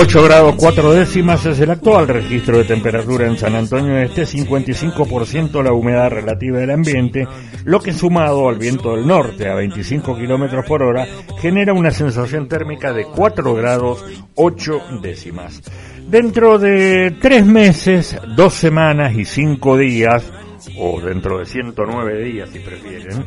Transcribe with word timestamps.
8 0.00 0.22
grados 0.22 0.54
4 0.56 0.92
décimas 0.92 1.44
es 1.44 1.58
el 1.58 1.72
actual 1.72 2.06
registro 2.06 2.58
de 2.58 2.64
temperatura 2.64 3.26
en 3.26 3.36
San 3.36 3.56
Antonio 3.56 3.98
Este, 3.98 4.22
55% 4.22 5.60
la 5.60 5.72
humedad 5.72 6.08
relativa 6.08 6.58
del 6.58 6.70
ambiente, 6.70 7.26
lo 7.64 7.80
que 7.80 7.92
sumado 7.92 8.48
al 8.48 8.58
viento 8.58 8.94
del 8.94 9.08
norte 9.08 9.48
a 9.48 9.56
25 9.56 10.16
kilómetros 10.16 10.64
por 10.66 10.84
hora 10.84 11.04
genera 11.40 11.72
una 11.72 11.90
sensación 11.90 12.46
térmica 12.46 12.92
de 12.92 13.06
4 13.06 13.54
grados 13.56 14.04
8 14.36 14.82
décimas. 15.02 15.62
Dentro 16.08 16.60
de 16.60 17.16
tres 17.20 17.44
meses, 17.44 18.16
dos 18.36 18.54
semanas 18.54 19.16
y 19.16 19.24
cinco 19.24 19.76
días, 19.76 20.32
o 20.78 21.00
dentro 21.00 21.40
de 21.40 21.46
109 21.46 22.22
días 22.22 22.50
si 22.50 22.60
prefieren, 22.60 23.24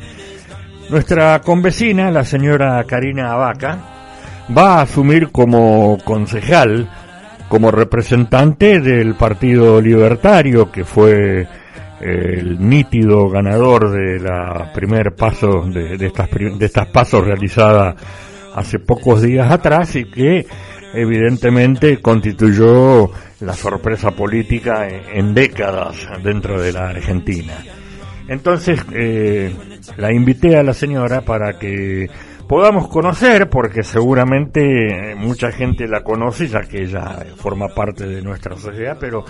nuestra 0.90 1.42
convecina, 1.42 2.10
la 2.12 2.24
señora 2.24 2.82
Karina 2.86 3.34
Abaca, 3.34 4.00
va 4.55 4.80
a 4.80 4.82
asumir 4.84 5.32
como 5.32 5.98
concejal, 6.04 6.89
como 7.48 7.71
representante 7.71 8.79
del 8.79 9.15
Partido 9.15 9.82
Libertario, 9.82 10.71
que 10.71 10.86
fue 10.86 11.42
eh, 11.42 11.48
el 12.00 12.68
nítido 12.68 13.29
ganador 13.29 13.92
de 13.92 14.20
la 14.20 14.71
primer 14.74 15.15
paso 15.15 15.64
de, 15.68 15.96
estas 16.06 16.29
de 16.32 16.65
estas 16.65 16.88
pasos 16.88 17.25
realizadas 17.25 17.96
hace 18.56 18.79
pocos 18.79 19.21
días 19.21 19.51
atrás 19.51 19.96
y 19.96 20.06
que 20.06 20.46
evidentemente 20.93 22.01
constituyó 22.01 23.12
la 23.39 23.54
sorpresa 23.54 24.12
política 24.12 24.87
en, 24.87 25.34
décadas 25.34 25.96
dentro 26.23 26.62
de 26.62 26.73
la 26.73 26.89
Argentina. 26.89 27.54
Entonces 28.28 28.79
eh, 28.93 29.54
la 29.98 30.14
invité 30.14 30.57
a 30.57 30.64
la 30.64 30.73
señora 30.73 31.21
para 31.21 31.57
que 31.60 32.09
podamos 32.52 32.89
conocer, 32.89 33.50
porque 33.50 33.81
seguramente 33.81 35.16
mucha 35.16 35.53
gente 35.53 35.88
la 35.88 36.03
conoce, 36.03 36.50
ya 36.50 36.59
que 36.59 36.83
ella 36.83 37.25
forma 37.38 37.69
parte 37.69 38.05
de 38.05 38.22
nuestra 38.22 38.58
sociedad, 38.58 38.97
pero 39.00 39.23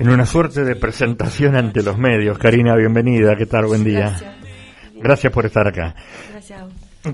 en 0.00 0.08
una 0.08 0.26
suerte 0.26 0.64
de 0.64 0.74
presentación 0.74 1.54
ante 1.54 1.80
los 1.84 1.96
medios. 1.96 2.36
Karina, 2.38 2.74
bienvenida, 2.74 3.36
¿qué 3.36 3.46
tal? 3.46 3.66
Buen 3.66 3.84
día. 3.84 4.16
Gracias, 4.96 5.32
por 5.32 5.46
estar 5.46 5.68
acá. 5.68 5.94
Gracias. 6.32 6.64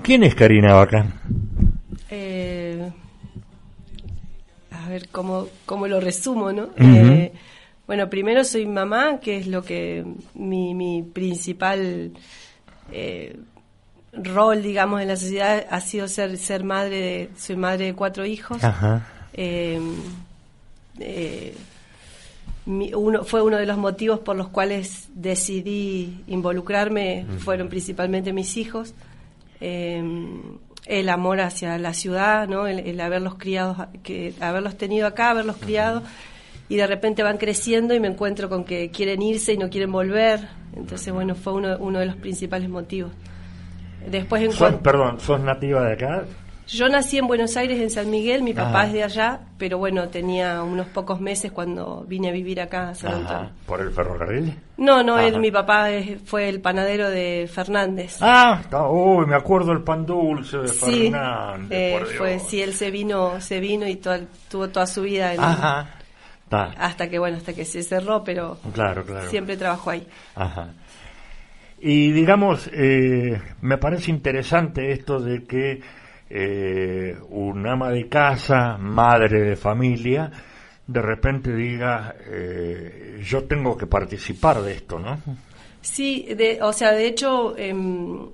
¿Quién 0.01 0.23
es 0.23 0.33
Karina 0.33 0.73
Vaca? 0.73 1.05
Eh, 2.09 2.89
a 4.71 4.89
ver, 4.89 5.09
¿cómo, 5.09 5.49
cómo 5.67 5.87
lo 5.87 5.99
resumo, 5.99 6.51
no? 6.51 6.69
Eh, 6.77 7.31
bueno, 7.85 8.09
primero 8.09 8.43
soy 8.43 8.65
mamá, 8.65 9.19
que 9.19 9.37
es 9.37 9.45
lo 9.45 9.61
que 9.61 10.03
mi, 10.33 10.73
mi 10.73 11.03
principal... 11.03 12.11
Eh, 12.91 13.37
rol, 14.15 14.61
digamos, 14.61 15.01
en 15.01 15.07
la 15.07 15.15
sociedad 15.15 15.65
ha 15.69 15.81
sido 15.81 16.07
ser, 16.07 16.37
ser 16.37 16.63
madre, 16.63 16.99
de, 16.99 17.29
soy 17.37 17.55
madre 17.55 17.85
de 17.85 17.93
cuatro 17.93 18.25
hijos. 18.25 18.61
Eh, 19.33 19.79
eh, 20.99 21.55
uno, 22.65 23.23
fue 23.23 23.41
uno 23.41 23.57
de 23.57 23.65
los 23.65 23.77
motivos 23.77 24.19
por 24.19 24.35
los 24.35 24.49
cuales 24.49 25.09
decidí 25.13 26.23
involucrarme, 26.27 27.25
fueron 27.39 27.67
principalmente 27.67 28.31
mis 28.31 28.55
hijos. 28.57 28.93
Eh, 29.59 30.03
el 30.85 31.09
amor 31.09 31.39
hacia 31.39 31.77
la 31.77 31.93
ciudad, 31.93 32.47
¿no? 32.47 32.67
el, 32.67 32.99
haberlos 32.99 33.35
criado, 33.35 33.87
que, 34.03 34.33
haberlos 34.39 34.77
tenido 34.77 35.07
acá, 35.07 35.29
haberlos 35.29 35.57
criado, 35.57 36.03
y 36.67 36.75
de 36.75 36.87
repente 36.87 37.23
van 37.23 37.37
creciendo 37.37 37.93
y 37.93 37.99
me 37.99 38.07
encuentro 38.07 38.49
con 38.49 38.65
que 38.65 38.89
quieren 38.89 39.21
irse 39.21 39.53
y 39.53 39.57
no 39.57 39.69
quieren 39.69 39.91
volver. 39.91 40.47
Entonces, 40.75 41.13
bueno, 41.13 41.35
fue 41.35 41.53
uno, 41.53 41.77
uno 41.79 41.99
de 41.99 42.05
los 42.05 42.15
principales 42.15 42.69
motivos. 42.69 43.11
Después 44.07 44.59
en 44.59 44.77
Perdón, 44.79 45.19
¿sos 45.19 45.39
nativa 45.39 45.83
de 45.83 45.93
acá? 45.93 46.23
Yo 46.67 46.87
nací 46.87 47.17
en 47.17 47.27
Buenos 47.27 47.57
Aires, 47.57 47.79
en 47.79 47.89
San 47.89 48.09
Miguel, 48.09 48.41
mi 48.41 48.53
papá 48.53 48.85
es 48.85 48.93
de 48.93 49.03
allá, 49.03 49.41
pero 49.57 49.77
bueno, 49.77 50.07
tenía 50.07 50.63
unos 50.63 50.87
pocos 50.87 51.19
meses 51.19 51.51
cuando 51.51 52.05
vine 52.07 52.29
a 52.29 52.31
vivir 52.31 52.61
acá 52.61 52.89
a 52.89 52.95
San 52.95 53.13
Antonio. 53.13 53.49
¿Por 53.65 53.81
el 53.81 53.91
ferrocarril? 53.91 54.57
No, 54.77 55.03
no, 55.03 55.19
él, 55.19 55.39
mi 55.39 55.51
papá 55.51 55.87
fue 56.25 56.47
el 56.47 56.61
panadero 56.61 57.09
de 57.09 57.49
Fernández. 57.53 58.17
Ah, 58.21 58.61
uy, 58.89 59.25
me 59.25 59.35
acuerdo 59.35 59.73
el 59.73 59.81
pan 59.81 60.05
dulce 60.05 60.59
de 60.59 60.67
Fernández. 60.69 61.69
Eh, 61.69 62.05
fue, 62.17 62.39
sí, 62.39 62.61
él 62.61 62.73
se 62.73 62.91
vino, 62.91 63.41
se 63.41 63.59
vino 63.59 63.85
y 63.85 63.97
tuvo 63.97 64.69
toda 64.69 64.87
su 64.87 65.01
vida 65.01 65.33
en, 65.33 65.41
Ajá. 65.41 65.89
hasta 66.49 67.09
que 67.09 67.19
bueno, 67.19 67.37
hasta 67.37 67.53
que 67.53 67.65
se 67.65 67.83
cerró, 67.83 68.23
pero 68.23 68.57
claro, 68.73 69.03
claro. 69.03 69.29
siempre 69.29 69.57
trabajó 69.57 69.89
ahí. 69.89 70.07
Ajá. 70.35 70.69
Y 71.85 72.13
digamos, 72.13 72.69
eh, 72.71 73.41
me 73.59 73.77
parece 73.77 74.09
interesante 74.09 74.93
esto 74.93 75.19
de 75.19 75.43
que 75.43 75.81
eh, 76.29 77.17
un 77.29 77.67
ama 77.67 77.89
de 77.89 78.07
casa, 78.07 78.77
madre 78.77 79.41
de 79.41 79.57
familia, 79.57 80.31
de 80.87 81.01
repente 81.01 81.53
diga, 81.53 82.15
eh, 82.25 83.19
yo 83.21 83.43
tengo 83.43 83.77
que 83.77 83.85
participar 83.85 84.61
de 84.61 84.75
esto, 84.75 84.97
¿no? 84.97 85.19
Sí, 85.81 86.25
de, 86.37 86.59
o 86.61 86.71
sea, 86.71 86.93
de 86.93 87.05
hecho, 87.05 87.57
em, 87.57 88.29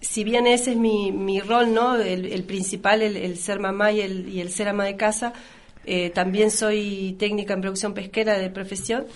si 0.00 0.24
bien 0.24 0.46
ese 0.46 0.70
es 0.70 0.78
mi, 0.78 1.12
mi 1.12 1.40
rol, 1.40 1.74
¿no? 1.74 1.96
El, 1.96 2.44
principal, 2.44 3.02
el, 3.02 3.36
ser 3.36 3.60
mamá 3.60 3.92
y 3.92 4.00
el, 4.00 4.26
y 4.26 4.40
el 4.40 4.48
ser 4.48 4.68
ama 4.68 4.86
de 4.86 4.96
casa, 4.96 5.34
eh, 5.86 6.10
también 6.10 6.50
soy 6.50 7.16
técnica 7.18 7.54
en 7.54 7.60
producción 7.60 7.94
pesquera 7.94 8.36
de 8.38 8.50
profesión 8.50 9.06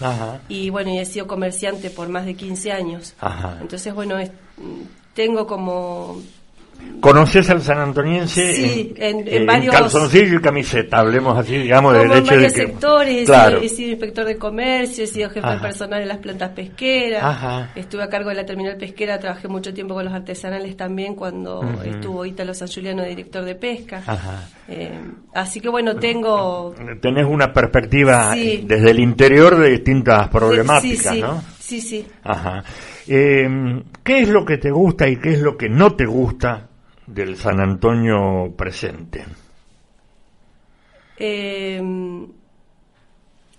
y 0.48 0.70
bueno, 0.70 0.90
y 0.90 0.98
he 0.98 1.04
sido 1.04 1.26
comerciante 1.26 1.90
por 1.90 2.08
más 2.08 2.26
de 2.26 2.34
15 2.34 2.72
años. 2.72 3.14
Entonces, 3.60 3.92
bueno, 3.92 4.16
tengo 5.14 5.46
como 5.46 6.22
¿Conoces 7.00 7.48
al 7.48 7.62
San 7.62 7.78
Antoniense? 7.78 8.54
Sí, 8.54 8.94
en, 8.96 9.26
en, 9.26 9.46
varios... 9.46 9.74
calzoncillo 9.74 10.36
y 10.38 10.40
camiseta, 10.42 10.98
hablemos 10.98 11.36
así, 11.38 11.56
digamos, 11.56 11.94
del 11.94 12.12
hecho 12.12 12.36
de 12.36 12.42
que... 12.42 12.50
sectores, 12.50 13.28
he, 13.28 13.68
sido, 13.68 13.90
inspector 13.90 14.26
de 14.26 14.36
comercio, 14.36 15.04
he 15.04 15.06
sido 15.06 15.30
jefe 15.30 15.48
de 15.48 15.58
personal 15.58 16.02
en 16.02 16.08
las 16.08 16.18
plantas 16.18 16.50
pesqueras, 16.50 17.68
estuve 17.74 18.02
a 18.02 18.08
cargo 18.08 18.28
de 18.28 18.36
la 18.36 18.44
terminal 18.44 18.76
pesquera, 18.76 19.18
trabajé 19.18 19.48
mucho 19.48 19.72
tiempo 19.72 19.94
con 19.94 20.04
los 20.04 20.12
artesanales 20.12 20.76
también 20.76 21.14
cuando 21.14 21.62
estuvo 21.84 22.24
Ítalo 22.26 22.52
San 22.52 22.68
Juliano, 22.68 23.02
director 23.04 23.44
de 23.44 23.54
pesca. 23.54 24.02
Eh, 24.68 25.00
así 25.34 25.60
que 25.60 25.68
bueno, 25.68 25.96
tengo... 25.96 26.74
Tenés 27.00 27.26
una 27.26 27.52
perspectiva 27.52 28.34
desde 28.34 28.90
el 28.90 29.00
interior 29.00 29.58
de 29.58 29.70
distintas 29.70 30.28
problemáticas, 30.28 31.16
¿no? 31.16 31.42
Sí, 31.58 31.80
sí. 31.80 32.06
Ajá. 32.24 32.62
Eh, 33.06 33.48
¿Qué 34.02 34.22
es 34.22 34.28
lo 34.28 34.44
que 34.44 34.58
te 34.58 34.70
gusta 34.70 35.08
y 35.08 35.16
qué 35.16 35.30
es 35.30 35.40
lo 35.40 35.56
que 35.56 35.68
no 35.68 35.94
te 35.94 36.04
gusta 36.04 36.69
del 37.12 37.36
San 37.36 37.60
Antonio 37.60 38.52
presente? 38.56 39.24
Eh, 41.16 41.82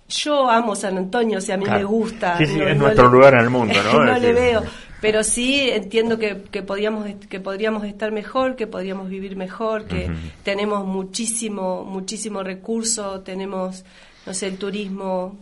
yo 0.08 0.50
amo 0.50 0.74
San 0.74 0.98
Antonio, 0.98 1.38
o 1.38 1.40
sea, 1.40 1.54
a 1.54 1.58
mí 1.58 1.64
me 1.64 1.84
gusta. 1.84 2.36
Sí, 2.38 2.46
sí, 2.46 2.60
es 2.60 2.76
nuestro 2.76 3.08
lugar 3.08 3.34
en 3.34 3.40
el 3.40 3.50
mundo, 3.50 3.74
¿no? 3.92 4.04
no 4.04 4.18
le 4.18 4.32
veo, 4.32 4.62
pero 5.00 5.24
sí 5.24 5.70
entiendo 5.70 6.18
que, 6.18 6.42
que, 6.50 6.62
podríamos, 6.62 7.08
que 7.28 7.40
podríamos 7.40 7.84
estar 7.84 8.12
mejor, 8.12 8.56
que 8.56 8.66
podríamos 8.66 9.08
vivir 9.08 9.36
mejor, 9.36 9.84
que 9.84 10.10
tenemos 10.42 10.86
muchísimo, 10.86 11.84
muchísimo 11.84 12.42
recurso, 12.42 13.20
tenemos, 13.20 13.84
no 14.26 14.34
sé, 14.34 14.48
el 14.48 14.58
turismo, 14.58 15.38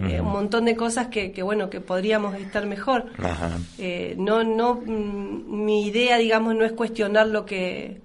eh, 0.00 0.20
un 0.20 0.32
montón 0.32 0.64
de 0.64 0.74
cosas 0.74 1.08
que, 1.08 1.32
que, 1.32 1.42
bueno 1.42 1.68
que 1.68 1.80
podríamos 1.80 2.34
estar 2.36 2.66
mejor. 2.66 3.06
Eh, 3.78 4.14
no 4.18 4.42
no 4.42 4.74
mm, 4.74 5.64
mi 5.64 5.86
idea 5.86 6.16
digamos 6.16 6.54
no 6.54 6.64
es 6.64 6.72
cuestionar 6.72 7.26
lo 7.26 7.44
que 7.44 8.00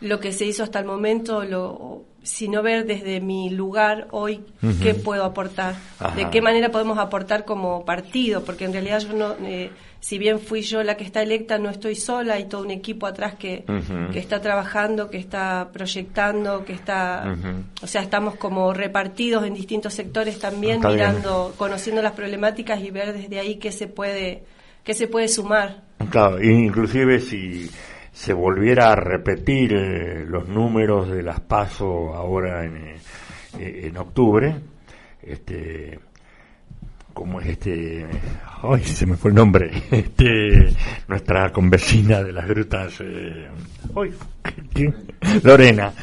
lo 0.00 0.20
que 0.20 0.32
se 0.32 0.44
hizo 0.44 0.62
hasta 0.62 0.78
el 0.78 0.84
momento 0.84 1.44
lo 1.44 2.04
sino 2.22 2.60
ver 2.60 2.86
desde 2.86 3.20
mi 3.20 3.50
lugar 3.50 4.08
hoy 4.10 4.44
qué 4.82 4.94
puedo 4.94 5.24
aportar 5.24 5.76
de 6.16 6.28
qué 6.30 6.42
manera 6.42 6.70
podemos 6.70 6.98
aportar 6.98 7.44
como 7.44 7.84
partido 7.84 8.42
porque 8.44 8.64
en 8.64 8.72
realidad 8.72 8.98
yo 8.98 9.12
no 9.12 9.36
eh, 9.44 9.70
si 10.06 10.18
bien 10.18 10.38
fui 10.38 10.62
yo 10.62 10.84
la 10.84 10.96
que 10.96 11.02
está 11.02 11.20
electa, 11.20 11.58
no 11.58 11.68
estoy 11.68 11.96
sola, 11.96 12.34
hay 12.34 12.44
todo 12.44 12.62
un 12.62 12.70
equipo 12.70 13.08
atrás 13.08 13.34
que, 13.34 13.64
que 14.12 14.20
está 14.20 14.40
trabajando, 14.40 15.10
que 15.10 15.18
está 15.18 15.70
proyectando, 15.72 16.64
que 16.64 16.74
está, 16.74 17.34
o 17.82 17.88
sea, 17.88 18.02
estamos 18.02 18.36
como 18.36 18.72
repartidos 18.72 19.44
en 19.44 19.54
distintos 19.54 19.94
sectores 19.94 20.38
también, 20.38 20.78
mirando, 20.78 21.52
conociendo 21.56 22.02
las 22.02 22.12
problemáticas 22.12 22.80
y 22.82 22.92
ver 22.92 23.14
desde 23.14 23.40
ahí 23.40 23.56
qué 23.56 23.72
se 23.72 23.88
puede, 23.88 24.44
qué 24.84 24.94
se 24.94 25.08
puede 25.08 25.26
sumar. 25.26 25.82
Claro, 26.08 26.40
inclusive 26.40 27.18
si 27.18 27.68
se 28.12 28.32
volviera 28.32 28.92
a 28.92 28.94
repetir 28.94 29.72
eh, 29.74 30.24
los 30.24 30.46
números 30.46 31.10
de 31.10 31.24
las 31.24 31.40
PASO 31.40 32.14
ahora 32.14 32.64
en, 32.64 32.76
eh, 33.58 33.80
en 33.88 33.96
octubre, 33.96 34.54
este, 35.20 35.98
como 37.16 37.40
es 37.40 37.46
este, 37.46 38.06
ay, 38.62 38.84
se 38.84 39.06
me 39.06 39.16
fue 39.16 39.30
el 39.30 39.36
nombre, 39.36 39.70
este, 39.90 40.68
nuestra 41.08 41.50
convecina 41.50 42.22
de 42.22 42.30
las 42.30 42.46
grutas, 42.46 42.92
eh, 43.00 43.48
Lorena, 45.42 45.94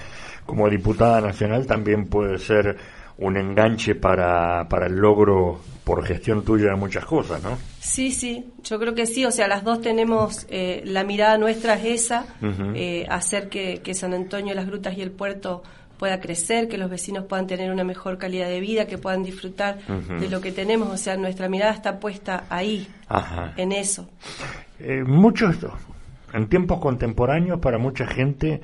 como 0.43 0.67
diputada 0.67 1.21
nacional 1.21 1.67
también 1.67 2.07
puede 2.07 2.39
ser 2.39 2.75
un 3.19 3.37
enganche 3.37 3.93
para, 3.93 4.67
para 4.67 4.87
el 4.87 4.95
logro 4.95 5.61
por 5.83 6.03
gestión 6.03 6.43
tuya 6.43 6.71
de 6.71 6.77
muchas 6.77 7.05
cosas, 7.05 7.43
¿no? 7.43 7.59
Sí, 7.79 8.11
sí, 8.11 8.51
yo 8.63 8.79
creo 8.79 8.95
que 8.95 9.05
sí, 9.05 9.23
o 9.23 9.29
sea, 9.29 9.47
las 9.47 9.63
dos 9.63 9.81
tenemos, 9.81 10.47
eh, 10.49 10.81
la 10.83 11.03
mirada 11.03 11.37
nuestra 11.37 11.75
es 11.75 12.05
esa, 12.05 12.25
eh, 12.73 13.05
hacer 13.07 13.49
que, 13.49 13.81
que 13.83 13.93
San 13.93 14.15
Antonio, 14.15 14.55
las 14.55 14.65
grutas 14.65 14.97
y 14.97 15.03
el 15.03 15.11
puerto 15.11 15.61
pueda 16.03 16.19
crecer, 16.19 16.67
que 16.67 16.77
los 16.77 16.89
vecinos 16.89 17.23
puedan 17.29 17.47
tener 17.47 17.71
una 17.71 17.85
mejor 17.85 18.17
calidad 18.17 18.49
de 18.49 18.59
vida, 18.59 18.87
que 18.87 18.97
puedan 18.97 19.23
disfrutar 19.23 19.77
de 20.19 20.27
lo 20.27 20.41
que 20.41 20.51
tenemos. 20.51 20.89
O 20.89 20.97
sea, 20.97 21.15
nuestra 21.15 21.47
mirada 21.47 21.71
está 21.71 21.97
puesta 21.97 22.43
ahí, 22.49 22.85
en 23.55 23.71
eso. 23.71 24.09
Eh, 24.81 25.01
muchos, 25.05 25.55
en 26.33 26.49
tiempos 26.49 26.81
contemporáneos, 26.81 27.61
para 27.61 27.77
mucha 27.77 28.05
gente, 28.05 28.59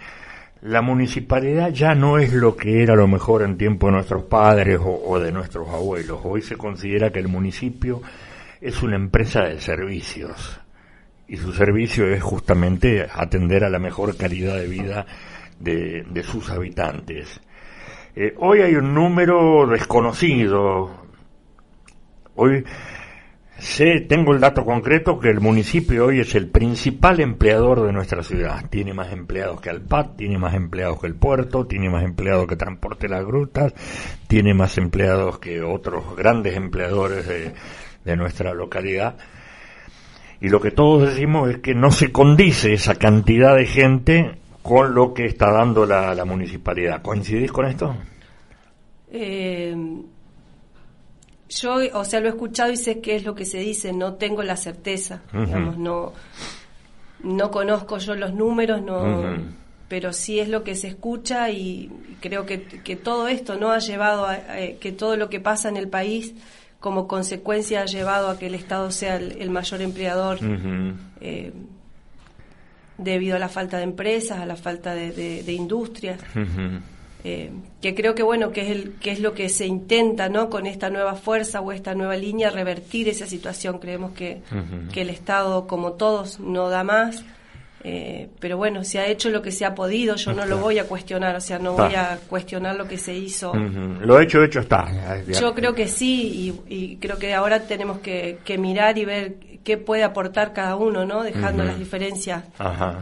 la 0.64 0.82
municipalidad 0.82 1.70
ya 1.70 1.96
no 1.96 2.18
es 2.18 2.34
lo 2.34 2.58
que 2.58 2.84
era 2.84 2.92
a 2.92 2.98
lo 2.98 3.08
mejor 3.08 3.44
en 3.44 3.58
tiempo 3.58 3.88
de 3.88 3.94
nuestros 3.94 4.24
padres 4.24 4.78
o, 4.84 5.18
de 5.18 5.32
nuestros 5.32 5.70
abuelos. 5.70 6.20
Hoy 6.26 6.42
se 6.42 6.58
considera 6.58 7.10
que 7.10 7.20
el 7.20 7.30
municipio 7.30 8.02
es 8.60 8.84
una 8.84 8.98
empresa 8.98 9.44
de 9.44 9.62
servicios 9.62 10.60
y 11.26 11.38
su 11.38 11.54
servicio 11.54 12.06
es 12.06 12.22
justamente 12.22 13.08
atender 13.10 13.64
a 13.64 13.70
la 13.70 13.80
mejor 13.80 14.18
calidad 14.18 14.58
de 14.58 14.68
vida 14.68 15.06
de, 15.60 16.24
sus 16.24 16.50
habitantes. 16.50 17.40
Eh, 18.16 18.34
hoy 18.38 18.62
hay 18.62 18.76
un 18.76 18.94
número 18.94 19.68
desconocido. 19.68 20.92
Hoy 22.36 22.64
Sé, 23.60 24.00
tengo 24.08 24.34
el 24.34 24.40
dato 24.40 24.64
concreto 24.64 25.20
que 25.20 25.30
el 25.30 25.42
municipio 25.42 26.06
hoy 26.06 26.22
es 26.22 26.34
el 26.34 26.48
principal 26.48 27.20
empleador 27.20 27.86
de 27.86 27.92
nuestra 27.92 28.24
ciudad. 28.24 28.64
Tiene 28.70 28.94
más 28.94 29.12
empleados 29.12 29.60
que 29.60 29.70
Alpat, 29.70 30.16
tiene 30.16 30.38
más 30.38 30.54
empleados 30.54 31.02
que 31.02 31.08
el 31.08 31.16
puerto, 31.16 31.68
tiene 31.68 31.90
más 31.90 32.06
empleados 32.06 32.48
que 32.48 32.56
Transporte 32.56 33.10
Las 33.10 33.26
Grutas, 33.26 33.74
tiene 34.28 34.54
más 34.54 34.78
empleados 34.78 35.40
que 35.40 35.62
otros 35.62 36.16
grandes 36.16 36.56
empleadores 36.56 37.28
de, 37.28 38.16
nuestra 38.16 38.54
localidad. 38.54 39.18
Y 40.40 40.48
lo 40.48 40.62
que 40.62 40.72
todos 40.72 41.10
decimos 41.10 41.50
es 41.50 41.58
que 41.58 41.76
no 41.76 41.92
se 41.92 42.14
condice 42.14 42.74
esa 42.74 42.96
cantidad 42.96 43.56
de 43.56 43.66
gente 43.66 44.32
con 44.62 44.94
lo 44.94 45.14
que 45.14 45.26
está 45.26 45.52
dando 45.52 45.86
la, 45.86 46.14
la 46.14 46.26
municipalidad. 46.26 47.02
¿Coincidís 47.02 47.52
con 47.52 47.66
esto? 47.66 47.96
Eh 49.12 49.76
yo, 51.50 51.78
o 51.94 52.06
sea, 52.06 52.20
lo 52.20 52.28
he 52.28 52.30
escuchado 52.30 52.72
y 52.72 52.78
sé 52.78 53.02
qué 53.02 53.16
es 53.16 53.26
lo 53.26 53.34
que 53.34 53.46
se 53.46 53.58
dice, 53.58 53.92
no 53.92 54.14
tengo 54.14 54.44
la 54.44 54.56
certeza, 54.56 55.22
digamos, 55.34 55.78
no, 55.78 56.14
no 57.24 57.52
conozco 57.52 57.98
yo 57.98 58.16
los 58.16 58.34
números, 58.34 58.82
no, 58.84 59.36
pero 59.88 60.14
sí 60.14 60.40
es 60.40 60.48
lo 60.48 60.64
que 60.64 60.76
se 60.76 60.88
escucha 60.88 61.50
y 61.50 61.92
creo 62.22 62.46
que, 62.46 62.62
que 62.62 62.96
todo 62.96 63.28
esto 63.28 63.56
no 63.56 63.72
ha 63.72 63.80
llevado 63.80 64.28
a, 64.28 64.38
que 64.80 64.92
todo 64.92 65.18
lo 65.18 65.30
que 65.30 65.40
pasa 65.40 65.70
en 65.70 65.78
el 65.78 65.90
país 65.90 66.36
como 66.80 67.08
consecuencia 67.08 67.82
ha 67.82 67.86
llevado 67.86 68.30
a 68.30 68.38
que 68.38 68.46
el 68.46 68.54
Estado 68.54 68.92
sea 68.92 69.16
el, 69.16 69.50
mayor 69.50 69.82
empleador 69.82 70.38
eh, 71.20 71.52
debido 73.00 73.36
a 73.36 73.40
la 73.40 73.50
falta 73.50 73.78
de 73.78 73.84
empresas, 73.84 74.40
a 74.40 74.46
la 74.46 74.56
falta 74.56 74.94
de, 74.94 75.12
de, 75.12 75.54
industrias. 75.54 76.20
Eh, 77.24 77.52
que 77.82 77.96
creo 77.96 78.16
que 78.16 78.24
bueno 78.24 78.54
que 78.54 78.62
es 78.62 78.70
el 78.70 78.94
que 78.94 79.12
es 79.12 79.20
lo 79.20 79.34
que 79.34 79.50
se 79.50 79.66
intenta 79.66 80.30
no 80.30 80.50
con 80.50 80.66
esta 80.66 80.90
nueva 80.90 81.16
fuerza 81.16 81.60
o 81.60 81.74
esta 81.74 81.94
nueva 81.94 82.16
línea 82.16 82.50
revertir 82.50 83.10
esa 83.10 83.26
situación. 83.26 83.80
Creemos 83.80 84.12
que, 84.12 84.42
que 84.94 85.02
el 85.02 85.10
Estado 85.10 85.68
como 85.68 85.94
todos 85.94 86.40
no 86.40 86.70
da 86.70 86.84
más 86.84 87.26
eh, 87.84 88.30
pero 88.40 88.58
bueno 88.58 88.84
se 88.84 89.00
ha 89.00 89.08
hecho 89.08 89.30
lo 89.30 89.42
que 89.42 89.52
se 89.52 89.66
ha 89.66 89.74
podido 89.74 90.16
yo 90.16 90.34
no 90.34 90.46
lo 90.46 90.58
voy 90.58 90.80
a 90.80 90.84
cuestionar 90.84 91.36
o 91.36 91.42
sea 91.42 91.60
no 91.60 91.74
voy 91.74 91.96
a 91.96 92.20
cuestionar 92.28 92.76
lo 92.76 92.88
que 92.88 92.98
se 92.98 93.16
hizo. 93.16 93.54
Lo 93.54 94.20
hecho 94.20 94.44
hecho 94.44 94.60
está. 94.60 94.88
Yo 95.28 95.54
creo 95.54 95.74
que 95.74 95.88
sí 95.88 96.62
y, 96.68 96.98
creo 96.98 97.18
que 97.18 97.34
ahora 97.34 97.62
tenemos 97.62 98.00
que, 98.00 98.40
que 98.44 98.58
mirar 98.58 98.98
y 98.98 99.06
ver 99.06 99.36
qué 99.64 99.78
puede 99.78 100.04
aportar 100.04 100.54
cada 100.54 100.76
uno, 100.76 101.06
¿no? 101.06 101.24
Dejando 101.24 101.64
las 101.64 101.78
diferencias 101.78 102.44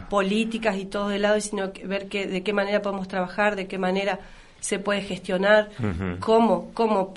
políticas 0.09 0.77
y 0.77 0.85
todo 0.85 1.09
de 1.09 1.19
lado, 1.19 1.39
sino 1.39 1.71
ver 1.85 2.07
que, 2.07 2.27
de 2.27 2.43
qué 2.43 2.53
manera 2.53 2.81
podemos 2.81 3.07
trabajar, 3.07 3.55
de 3.55 3.67
qué 3.67 3.77
manera 3.77 4.19
se 4.59 4.79
puede 4.79 5.01
gestionar, 5.01 5.69
cómo, 6.19 6.71
cómo. 6.73 7.13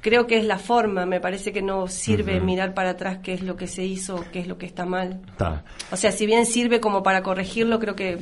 Creo 0.00 0.26
que 0.26 0.38
es 0.38 0.44
la 0.44 0.58
forma, 0.58 1.06
me 1.06 1.20
parece 1.20 1.52
que 1.52 1.62
no 1.62 1.88
sirve 1.88 2.40
mirar 2.40 2.72
para 2.74 2.90
atrás 2.90 3.18
qué 3.22 3.34
es 3.34 3.42
lo 3.42 3.56
que 3.56 3.66
se 3.66 3.84
hizo, 3.84 4.24
qué 4.32 4.40
es 4.40 4.46
lo 4.46 4.56
que 4.56 4.66
está 4.66 4.84
mal. 4.84 5.20
O 5.90 5.96
sea, 5.96 6.12
si 6.12 6.26
bien 6.26 6.46
sirve 6.46 6.80
como 6.80 7.02
para 7.02 7.22
corregirlo, 7.22 7.78
creo 7.80 7.96
que 7.96 8.18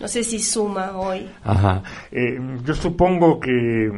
no 0.00 0.08
sé 0.08 0.24
si 0.24 0.40
suma 0.40 0.96
hoy. 0.96 1.28
Ajá. 1.42 1.82
Eh, 2.12 2.38
yo 2.64 2.74
supongo 2.74 3.40
que 3.40 3.90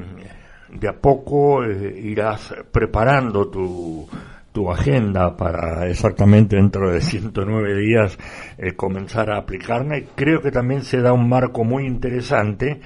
de 0.69 0.88
a 0.88 0.93
poco 0.93 1.65
eh, 1.65 2.00
irás 2.03 2.55
preparando 2.71 3.49
tu 3.49 4.09
tu 4.56 4.71
agenda 4.71 5.37
para 5.37 5.87
exactamente 5.87 6.56
dentro 6.56 6.91
de 6.91 7.03
109 7.03 7.77
días 7.77 8.17
eh, 8.56 8.73
comenzar 8.73 9.31
a 9.31 9.37
aplicarla 9.37 9.99
y 9.99 10.05
creo 10.15 10.41
que 10.41 10.50
también 10.50 10.82
se 10.82 11.03
da 11.03 11.12
un 11.12 11.29
marco 11.29 11.62
muy 11.62 11.87
interesante 11.87 12.81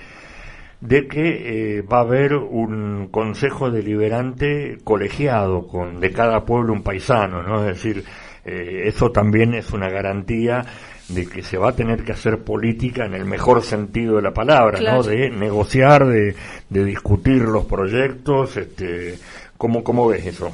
de 0.81 1.07
que 1.07 1.79
eh, 1.79 1.83
va 1.83 1.99
a 1.99 2.03
haber 2.03 2.35
un 2.35 3.09
consejo 3.11 3.71
deliberante 3.71 4.79
colegiado 4.83 5.67
con 5.67 6.01
de 6.01 6.11
cada 6.11 6.45
pueblo 6.45 6.73
un 6.73 6.83
paisano, 6.83 7.43
¿no? 7.43 7.61
Es 7.69 7.77
decir, 7.77 8.05
eh, 8.45 8.85
eso 8.87 9.11
también 9.11 9.55
es 9.55 9.71
una 9.73 9.91
garantía 9.91 10.65
de 11.09 11.27
que 11.27 11.43
se 11.43 11.59
va 11.59 11.71
a 11.71 11.77
tener 11.77 12.05
que 12.05 12.13
hacer 12.13 12.45
política 12.45 13.05
en 13.05 13.15
el 13.15 13.25
mejor 13.25 13.63
sentido 13.63 14.17
de 14.17 14.23
la 14.23 14.33
palabra, 14.33 14.81
¿no? 14.81 15.03
De 15.03 15.29
negociar, 15.29 16.07
de, 16.07 16.35
de 16.69 16.85
discutir 16.85 17.43
los 17.43 17.67
proyectos, 17.67 18.57
este, 18.57 19.19
¿cómo, 19.59 19.85
cómo 19.85 20.07
ves 20.09 20.25
eso? 20.27 20.53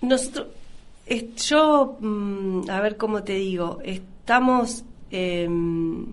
Nosotros, 0.00 0.46
yo, 1.36 1.98
mm, 2.00 2.70
a 2.70 2.80
ver 2.80 2.96
cómo 2.96 3.22
te 3.22 3.34
digo, 3.34 3.78
estamos 3.84 4.84
em, 5.10 6.06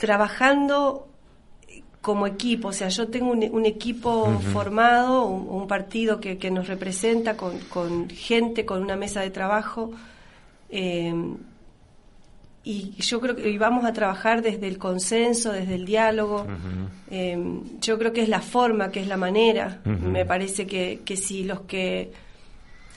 trabajando 0.00 1.06
como 2.00 2.26
equipo, 2.26 2.68
o 2.68 2.72
sea, 2.72 2.88
yo 2.88 3.08
tengo 3.08 3.30
un, 3.30 3.66
equipo 3.66 4.40
formado, 4.54 5.26
un, 5.26 5.68
partido 5.68 6.18
que, 6.18 6.38
que, 6.38 6.50
nos 6.50 6.66
representa 6.66 7.36
con, 7.36 7.58
con, 7.68 8.08
gente, 8.08 8.64
con 8.64 8.82
una 8.82 8.96
mesa 8.96 9.20
de 9.20 9.30
trabajo. 9.30 9.90
Eh, 10.70 11.12
y 12.64 12.94
yo 12.98 13.20
creo 13.20 13.36
que 13.36 13.58
vamos 13.58 13.84
a 13.84 13.92
trabajar 13.92 14.40
desde 14.40 14.66
el 14.66 14.78
consenso, 14.78 15.52
desde 15.52 15.74
el 15.74 15.84
diálogo. 15.84 16.46
Em, 17.10 17.62
yo 17.80 17.98
creo 17.98 18.12
que 18.14 18.22
es 18.22 18.30
la 18.30 18.40
forma, 18.40 18.90
que 18.90 19.00
es 19.00 19.06
la 19.06 19.18
manera. 19.18 19.80
Me 19.84 20.24
parece 20.24 20.66
que, 20.66 21.02
que 21.04 21.16
si 21.18 21.44
los 21.44 21.60
que 21.62 22.12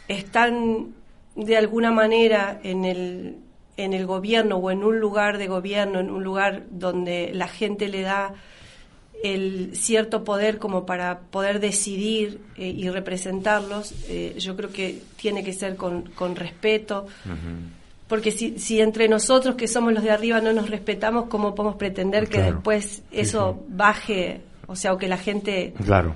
están 0.08 0.94
de 1.36 1.58
alguna 1.58 1.92
manera 1.92 2.60
en 2.64 2.86
el, 2.86 3.38
en 3.78 3.94
el 3.94 4.06
gobierno 4.06 4.58
o 4.58 4.72
en 4.72 4.84
un 4.84 5.00
lugar 5.00 5.38
de 5.38 5.48
gobierno, 5.48 6.00
en 6.00 6.10
un 6.12 6.24
lugar 6.24 6.64
donde 6.70 7.32
la 7.34 7.48
gente 7.48 7.88
le 7.88 8.02
da 8.02 8.34
el 9.24 9.72
cierto 9.74 10.26
poder 10.26 10.60
como 10.60 10.86
para 10.86 11.20
poder 11.20 11.62
decidir 11.62 12.42
eh, 12.58 12.68
y 12.68 12.90
representarlos, 12.90 13.94
eh, 14.10 14.36
yo 14.38 14.56
creo 14.58 14.72
que 14.72 15.02
tiene 15.16 15.44
que 15.44 15.54
ser 15.54 15.78
con, 15.78 16.04
con 16.12 16.36
respeto. 16.36 17.08
Porque 18.08 18.32
si, 18.32 18.60
si 18.60 18.82
entre 18.82 19.08
nosotros 19.08 19.56
que 19.56 19.68
somos 19.68 19.94
los 19.94 20.04
de 20.04 20.12
arriba 20.12 20.42
no 20.42 20.52
nos 20.52 20.70
respetamos, 20.70 21.30
¿cómo 21.30 21.56
podemos 21.56 21.78
pretender 21.78 22.28
que 22.28 22.42
después 22.42 23.02
eso 23.12 23.64
baje? 23.70 24.42
O 24.68 24.76
sea, 24.76 24.94
o 24.94 24.98
que 24.98 25.08
la 25.08 25.18
gente... 25.18 25.74
Claro. 25.84 26.16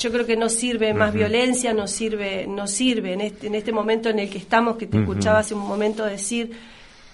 Yo 0.00 0.10
creo 0.10 0.26
que 0.26 0.36
no 0.36 0.48
sirve 0.48 0.92
más 0.94 1.12
violencia, 1.12 1.72
no 1.72 1.86
sirve, 1.86 2.46
no 2.46 2.66
sirve. 2.66 3.12
En 3.12 3.20
este, 3.20 3.46
en 3.46 3.54
este 3.54 3.70
momento 3.70 4.08
en 4.08 4.18
el 4.18 4.30
que 4.30 4.38
estamos, 4.38 4.76
que 4.76 4.86
te 4.86 4.98
escuchaba 4.98 5.40
hace 5.40 5.54
un 5.54 5.60
momento 5.60 6.04
decir, 6.04 6.52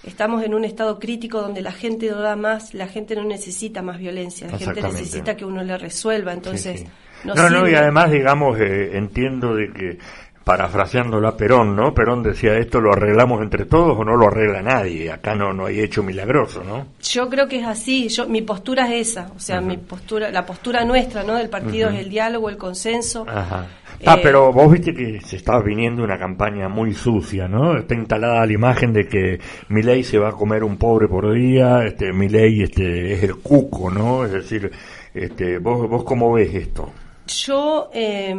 estamos 0.07 0.43
en 0.45 0.55
un 0.55 0.65
estado 0.65 0.99
crítico 0.99 1.43
donde 1.43 1.61
la 1.61 1.73
gente 1.73 2.09
no 2.11 2.21
da 2.21 2.37
más, 2.37 2.73
la 2.73 2.87
gente 2.87 3.15
no 3.17 3.25
necesita 3.25 3.83
más 3.83 3.99
violencia, 3.99 4.49
la 4.51 4.59
gente 4.59 4.83
necesita 4.83 5.37
que 5.37 5.45
uno 5.45 5.63
le 5.63 5.77
resuelva, 5.77 6.33
entonces... 6.33 6.85
No, 7.25 7.51
no, 7.51 7.69
y 7.69 7.75
además, 7.75 8.11
digamos, 8.13 8.59
eh, 8.61 8.97
entiendo 8.97 9.57
de 9.57 9.73
que 9.73 9.99
parafraseándolo 10.47 11.27
a 11.27 11.37
Perón, 11.37 11.75
¿no? 11.75 11.93
Perón 11.93 12.23
decía, 12.23 12.57
esto 12.57 12.81
lo 12.81 12.93
arreglamos 12.93 13.43
entre 13.43 13.65
todos 13.65 13.99
o 13.99 14.05
no 14.05 14.15
lo 14.15 14.29
arregla 14.29 14.63
nadie, 14.63 15.11
acá 15.11 15.35
no, 15.35 15.53
no 15.53 15.67
hay 15.67 15.81
hecho 15.81 16.05
milagroso, 16.05 16.63
¿no? 16.63 16.87
Yo 17.03 17.29
creo 17.29 17.49
que 17.49 17.59
es 17.59 17.67
así, 17.67 18.09
yo, 18.09 18.29
mi 18.29 18.43
postura 18.43 18.87
es 18.95 19.09
esa, 19.09 19.33
o 19.35 19.41
sea, 19.41 19.61
mi 19.61 19.77
postura, 19.77 20.31
la 20.31 20.47
postura 20.47 20.85
nuestra, 20.85 21.25
¿no? 21.25 21.35
Del 21.35 21.49
partido 21.49 21.91
es 21.91 21.99
el 21.99 22.09
diálogo, 22.09 22.49
el 22.49 22.57
consenso. 22.57 23.27
Ajá. 23.29 23.67
Ah, 24.07 24.15
eh, 24.15 24.21
pero 24.23 24.53
vos 24.53 24.71
viste 24.71 24.95
que 24.95 25.21
se 25.21 25.35
estaba 25.35 25.61
viniendo 25.63 26.05
una 26.05 26.17
campaña 26.17 26.69
muy 26.69 26.95
sucia, 26.95 27.49
¿no? 27.49 27.77
Está 27.77 27.97
instalada 27.97 28.47
la 28.47 28.53
imagen 28.53 28.93
de 28.93 29.09
que 29.09 29.41
Milei 29.71 30.05
se 30.05 30.21
va 30.21 30.29
a 30.29 30.33
comer 30.33 30.63
un 30.63 30.77
pobre 30.77 31.09
por 31.09 31.35
día, 31.35 31.83
este 31.85 32.13
Milei 32.13 32.63
este, 32.63 33.15
es 33.15 33.23
el 33.25 33.35
cuco, 33.39 33.91
¿no? 33.91 34.25
Es 34.25 34.31
decir, 34.31 34.71
este, 35.13 35.59
vos, 35.59 35.91
vos 35.91 36.05
cómo 36.05 36.35
ves 36.35 36.55
esto? 36.55 36.93
Yo... 37.27 37.91
Eh, 37.93 38.33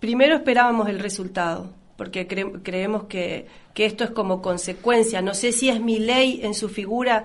Primero 0.00 0.34
esperábamos 0.34 0.88
el 0.88 0.98
resultado, 0.98 1.70
porque 1.96 2.26
creemos 2.26 3.04
que, 3.04 3.46
esto 3.76 4.04
es 4.04 4.10
como 4.10 4.42
consecuencia. 4.42 5.22
No 5.22 5.34
sé 5.34 5.52
si 5.52 5.68
es 5.68 5.80
mi 5.80 5.98
ley 5.98 6.40
en 6.42 6.54
su 6.54 6.68
figura 6.68 7.24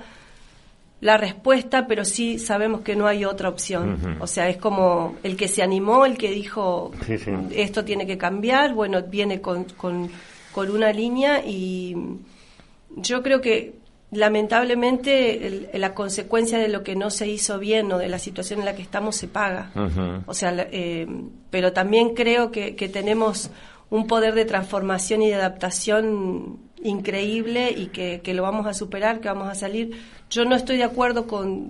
la 1.01 1.17
respuesta, 1.17 1.87
pero 1.87 2.05
sí 2.05 2.39
sabemos 2.39 2.81
que 2.81 2.95
no 2.95 3.07
hay 3.07 3.25
otra 3.25 3.49
opción. 3.49 4.17
O 4.19 4.27
sea, 4.27 4.49
es 4.49 4.57
como 4.57 5.15
el 5.23 5.37
que 5.37 5.47
se 5.47 5.63
animó, 5.63 6.05
el 6.05 6.17
que 6.17 6.31
dijo 6.31 6.91
esto 7.51 7.83
tiene 7.85 8.05
que 8.05 8.17
cambiar, 8.17 8.73
bueno, 8.73 9.01
viene 9.03 9.41
con, 9.41 9.65
con, 9.65 10.09
con 10.53 10.71
una 10.71 10.91
línea 10.91 11.41
y 11.45 11.95
yo 12.95 13.21
creo 13.21 13.41
que 13.41 13.84
lamentablemente 14.15 15.69
la 15.73 15.93
consecuencia 15.93 16.57
de 16.57 16.67
lo 16.67 16.83
que 16.83 16.95
no 16.95 17.09
se 17.09 17.27
hizo 17.27 17.59
bien 17.59 17.91
o 17.91 17.97
de 17.97 18.07
la 18.07 18.19
situación 18.19 18.59
en 18.59 18.65
la 18.65 18.75
que 18.75 18.81
estamos 18.81 19.15
se 19.15 19.27
paga. 19.27 19.71
O 20.25 20.33
sea, 20.33 20.53
eh, 20.71 21.07
pero 21.49 21.73
también 21.73 22.13
creo 22.13 22.51
que, 22.51 22.73
tenemos 22.91 23.49
un 23.89 24.07
poder 24.07 24.33
de 24.33 24.45
transformación 24.45 25.21
y 25.21 25.29
de 25.29 25.35
adaptación 25.35 26.59
increíble 26.83 27.71
y 27.71 27.87
que, 27.87 28.33
lo 28.33 28.43
vamos 28.43 28.67
a 28.67 28.73
superar, 28.73 29.19
que 29.19 29.27
vamos 29.27 29.49
a 29.49 29.55
salir. 29.55 29.99
Yo 30.29 30.45
no 30.45 30.55
estoy 30.55 30.77
de 30.77 30.83
acuerdo 30.83 31.27
con, 31.27 31.69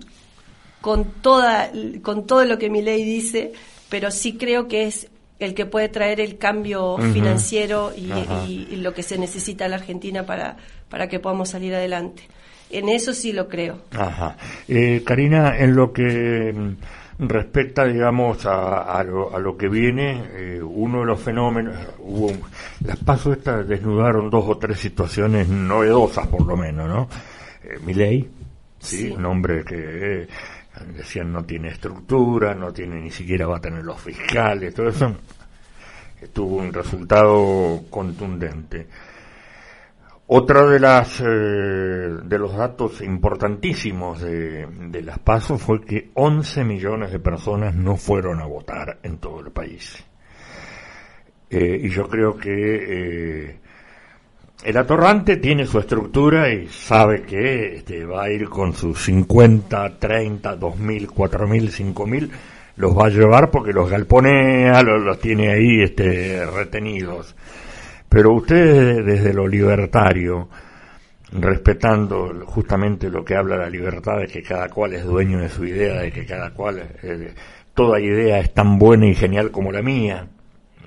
con, 0.81 1.05
toda, 1.21 1.71
con 2.01 2.25
todo 2.25 2.45
lo 2.45 2.57
que 2.57 2.69
mi 2.69 2.81
ley 2.81 3.03
dice, 3.03 3.53
pero 3.89 4.11
sí 4.11 4.37
creo 4.37 4.67
que 4.67 4.83
es 4.83 5.09
el 5.39 5.54
que 5.54 5.65
puede 5.65 5.89
traer 5.89 6.20
el 6.20 6.38
cambio 6.38 6.98
financiero 6.98 7.92
y, 7.96 8.75
lo 8.77 8.94
que 8.94 9.04
se 9.04 9.18
necesita 9.18 9.65
en 9.65 9.72
la 9.72 9.77
Argentina 9.77 10.25
para, 10.25 10.58
para 10.89 11.08
que 11.08 11.20
podamos 11.20 11.50
salir 11.50 11.74
adelante. 11.74 12.24
En 12.70 12.89
eso 12.89 13.13
sí 13.13 13.32
lo 13.32 13.48
creo. 13.48 13.80
Ajá. 13.98 14.38
Eh, 14.68 15.04
Karina, 15.06 15.58
en 15.58 15.75
lo 15.75 15.94
que 15.94 16.54
mm, 16.54 17.27
respecta, 17.27 17.86
digamos, 17.86 18.46
a, 18.46 19.04
lo, 19.04 19.58
que 19.58 19.70
viene, 19.70 20.24
eh, 20.34 20.62
uno 20.62 21.01
de 21.01 21.06
los 21.06 21.20
fenómenos, 21.20 21.75
hubo, 22.00 22.32
las 22.84 22.98
pasos 22.98 23.38
estas 23.38 23.68
desnudaron 23.68 24.30
dos 24.30 24.46
o 24.48 24.58
tres 24.58 24.80
situaciones 24.80 25.48
novedosas, 25.48 26.27
por 26.27 26.46
lo 26.46 26.58
menos, 26.58 26.88
¿no? 26.89 27.08
Eh, 27.63 27.80
Miley, 27.86 28.30
¿sí? 28.80 29.12
un 29.12 29.25
hombre 29.25 29.63
que 29.63 30.27
decían 30.96 31.32
no 31.32 31.46
tiene 31.46 31.70
estructura, 31.70 32.53
no 32.53 32.72
tiene 32.74 33.01
ni 33.01 33.12
siquiera 33.12 33.48
va 33.48 33.58
a 33.58 33.62
tener 33.62 33.84
los 33.84 34.00
fiscales, 34.01 34.74
todo 34.74 34.89
eso 34.89 35.15
tuvo 36.34 36.58
un 36.58 36.74
resultado 36.74 37.84
contundente. 37.89 38.88
Otra 40.27 40.65
de 40.65 40.79
las 40.79 41.22
eh, 41.22 41.24
de 41.24 42.39
los 42.39 42.55
datos 42.55 43.01
importantísimos 43.01 44.22
de, 44.22 45.01
las 45.03 45.20
pasos 45.20 45.62
fue 45.62 45.82
que 45.82 46.10
11 46.15 46.63
millones 46.63 47.12
de 47.12 47.20
personas 47.20 47.75
no 47.75 47.96
fueron 47.96 48.41
a 48.41 48.46
votar 48.46 48.98
en 49.03 49.20
todo 49.20 49.41
el 49.41 49.51
país. 49.51 50.03
Eh, 51.48 51.79
y 51.84 51.89
yo 51.89 52.08
creo 52.10 52.36
que 52.36 52.50
eh, 53.50 53.60
el 54.63 54.77
atorrante 54.77 55.38
tiene 55.38 55.65
su 55.65 55.79
estructura 55.79 56.51
y 56.51 56.67
sabe 56.67 57.24
que 57.24 57.75
este, 57.75 58.05
va 58.05 58.24
a 58.24 58.29
ir 58.29 58.50
con 58.50 58.74
sus 58.74 59.03
50, 59.03 60.00
30, 60.00 60.59
2.000, 60.59 61.07
4.000, 61.07 61.93
5.000, 61.93 62.29
los 62.77 62.97
va 62.97 63.05
a 63.07 63.09
llevar 63.09 63.51
porque 63.51 63.74
los 63.74 63.89
galponea, 63.89 64.81
los, 64.81 65.03
los 65.03 65.19
tiene 65.19 65.51
ahí 65.51 65.83
este, 65.83 66.45
retenidos. 66.45 67.35
Pero 68.09 68.33
ustedes 68.33 69.05
desde 69.05 69.33
lo 69.33 69.47
libertario, 69.47 70.50
respetando 71.31 72.45
justamente 72.45 73.09
lo 73.09 73.25
que 73.25 73.35
habla 73.35 73.57
la 73.57 73.69
libertad 73.69 74.19
de 74.19 74.27
que 74.27 74.41
cada 74.41 74.69
cual 74.69 74.93
es 74.93 75.03
dueño 75.03 75.39
de 75.39 75.50
su 75.50 75.65
idea, 75.65 76.01
de 76.01 76.12
que 76.12 76.25
cada 76.25 76.51
cual, 76.51 76.81
eh, 77.03 77.33
toda 77.74 78.00
idea 78.00 78.39
es 78.39 78.53
tan 78.53 78.79
buena 78.79 79.05
y 79.07 79.13
genial 79.13 79.51
como 79.51 79.71
la 79.71 79.81
mía, 79.81 80.27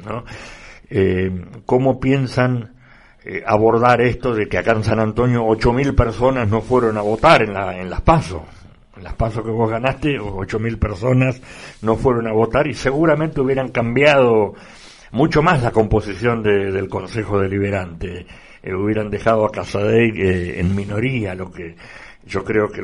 ¿no? 0.05 0.25
Eh, 0.91 1.31
¿Cómo 1.67 2.01
piensan 2.01 2.78
eh, 3.31 3.43
abordar 3.45 4.01
esto 4.01 4.35
de 4.35 4.49
que 4.49 4.57
acá 4.57 4.73
en 4.73 4.83
San 4.83 4.99
Antonio 4.99 5.45
8.000 5.45 5.95
personas 5.95 6.49
no 6.49 6.63
fueron 6.63 6.97
a 6.97 7.03
votar 7.03 7.43
en, 7.43 7.53
la, 7.53 7.79
en 7.79 7.91
las 7.91 8.01
pasos. 8.01 8.41
En 8.97 9.05
las 9.05 9.13
pasos 9.13 9.45
que 9.45 9.51
vos 9.51 9.71
ganaste, 9.71 10.19
8.000 10.19 10.79
personas 10.79 11.39
no 11.83 11.97
fueron 11.97 12.27
a 12.27 12.33
votar 12.33 12.67
y 12.67 12.73
seguramente 12.73 13.43
hubieran 13.43 13.69
cambiado 13.69 14.55
mucho 15.11 15.43
más 15.43 15.63
la 15.63 15.73
composición 15.73 16.43
del 16.43 16.89
Consejo 16.89 17.39
Deliberante. 17.39 18.27
Eh, 18.63 18.73
hubieran 18.73 19.11
dejado 19.11 19.45
a 19.45 19.53
Casadei 19.53 20.09
eh, 20.09 20.61
en 20.61 20.75
minoría, 20.75 21.35
lo 21.35 21.53
que 21.53 21.77
yo 22.25 22.43
creo 22.45 22.71
que 22.71 22.83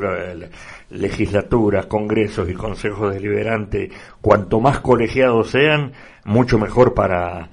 legislaturas, 0.91 1.87
congresos 1.87 2.51
y 2.51 2.53
consejos 2.53 3.15
deliberantes, 3.15 3.91
cuanto 4.21 4.61
más 4.61 4.81
colegiados 4.81 5.51
sean, 5.51 5.93
mucho 6.27 6.59
mejor 6.59 6.93
para 6.93 7.49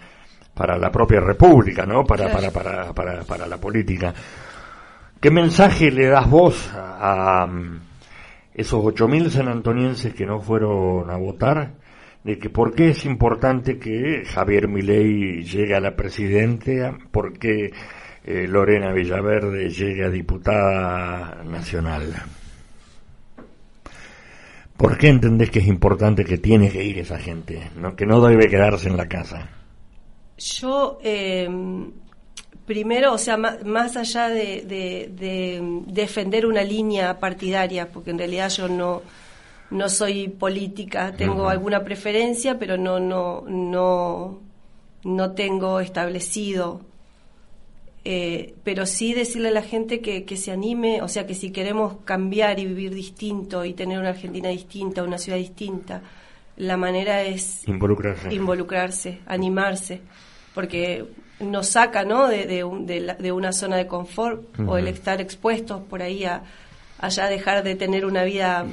para 0.53 0.77
la 0.77 0.91
propia 0.91 1.19
república, 1.19 1.85
¿no? 1.85 2.03
Para, 2.03 2.31
para, 2.31 2.51
para, 2.51 2.93
para, 2.93 3.23
para 3.23 3.47
la 3.47 3.57
política. 3.57 4.13
¿Qué 5.19 5.29
mensaje 5.29 5.91
le 5.91 6.07
das 6.07 6.27
vos 6.27 6.71
a, 6.75 7.47
esos 8.55 8.83
8.000 8.83 9.29
sanantonienses 9.29 10.15
que 10.15 10.25
no 10.25 10.39
fueron 10.41 11.11
a 11.11 11.17
votar? 11.17 11.73
De 12.23 12.39
que 12.39 12.49
por 12.49 12.73
qué 12.73 12.89
es 12.89 13.05
importante 13.05 13.77
que 13.77 14.23
Javier 14.25 14.67
Milei 14.67 15.43
llegue 15.43 15.75
a 15.75 15.79
la 15.79 15.95
presidencia, 15.95 16.97
por 17.11 17.37
qué 17.37 17.71
eh, 18.23 18.47
Lorena 18.47 18.91
Villaverde 18.93 19.69
llegue 19.69 20.05
a 20.05 20.09
diputada 20.09 21.43
nacional. 21.43 22.13
¿Por 24.75 24.97
qué 24.97 25.09
entendés 25.09 25.51
que 25.51 25.59
es 25.59 25.67
importante 25.67 26.25
que 26.25 26.39
tiene 26.39 26.71
que 26.71 26.83
ir 26.83 26.97
esa 26.97 27.19
gente, 27.19 27.69
¿no? 27.77 27.95
que 27.95 28.07
no 28.07 28.19
debe 28.21 28.47
quedarse 28.47 28.89
en 28.89 28.97
la 28.97 29.07
casa? 29.07 29.60
Yo, 30.41 30.97
em, 31.03 31.91
primero, 32.65 33.13
o 33.13 33.17
sea, 33.19 33.37
más, 33.37 33.95
allá 33.95 34.29
de, 34.29 35.83
defender 35.85 36.47
una 36.47 36.63
línea 36.63 37.19
partidaria, 37.19 37.91
porque 37.91 38.09
en 38.09 38.17
realidad 38.17 38.49
yo 38.49 38.67
no, 38.67 39.03
no 39.69 39.89
soy 39.89 40.29
política, 40.29 41.13
tengo 41.15 41.47
alguna 41.47 41.83
preferencia, 41.83 42.57
pero 42.57 42.75
no, 42.75 42.99
no, 42.99 43.43
no, 43.47 44.39
no 45.03 45.31
tengo 45.33 45.79
establecido. 45.79 46.81
Eh, 48.03 48.55
pero 48.63 48.87
sí 48.87 49.13
decirle 49.13 49.49
a 49.49 49.51
la 49.51 49.61
gente 49.61 50.01
que, 50.01 50.25
que, 50.25 50.35
se 50.35 50.51
anime, 50.51 51.03
o 51.03 51.07
sea, 51.07 51.27
que 51.27 51.35
si 51.35 51.51
queremos 51.51 51.97
cambiar 52.03 52.57
y 52.57 52.65
vivir 52.65 52.95
distinto 52.95 53.63
y 53.63 53.73
tener 53.75 53.99
una 53.99 54.09
Argentina 54.09 54.49
distinta, 54.49 55.03
una 55.03 55.19
ciudad 55.19 55.37
distinta, 55.37 56.01
la 56.57 56.77
manera 56.77 57.21
es 57.21 57.67
involucrarse, 57.67 58.33
involucrarse 58.33 59.19
animarse 59.27 60.01
porque 60.53 61.05
nos 61.39 61.67
saca 61.67 62.03
¿no? 62.03 62.27
de, 62.27 62.45
de, 62.45 63.31
una 63.31 63.51
zona 63.51 63.77
de 63.77 63.87
confort 63.87 64.43
o 64.67 64.77
el 64.77 64.87
estar 64.87 65.21
expuestos 65.21 65.81
por 65.81 66.01
ahí 66.01 66.25
a 66.25 66.43
allá 67.01 67.27
dejar 67.27 67.63
de 67.63 67.75
tener 67.75 68.05
una 68.05 68.23
vida 68.23 68.65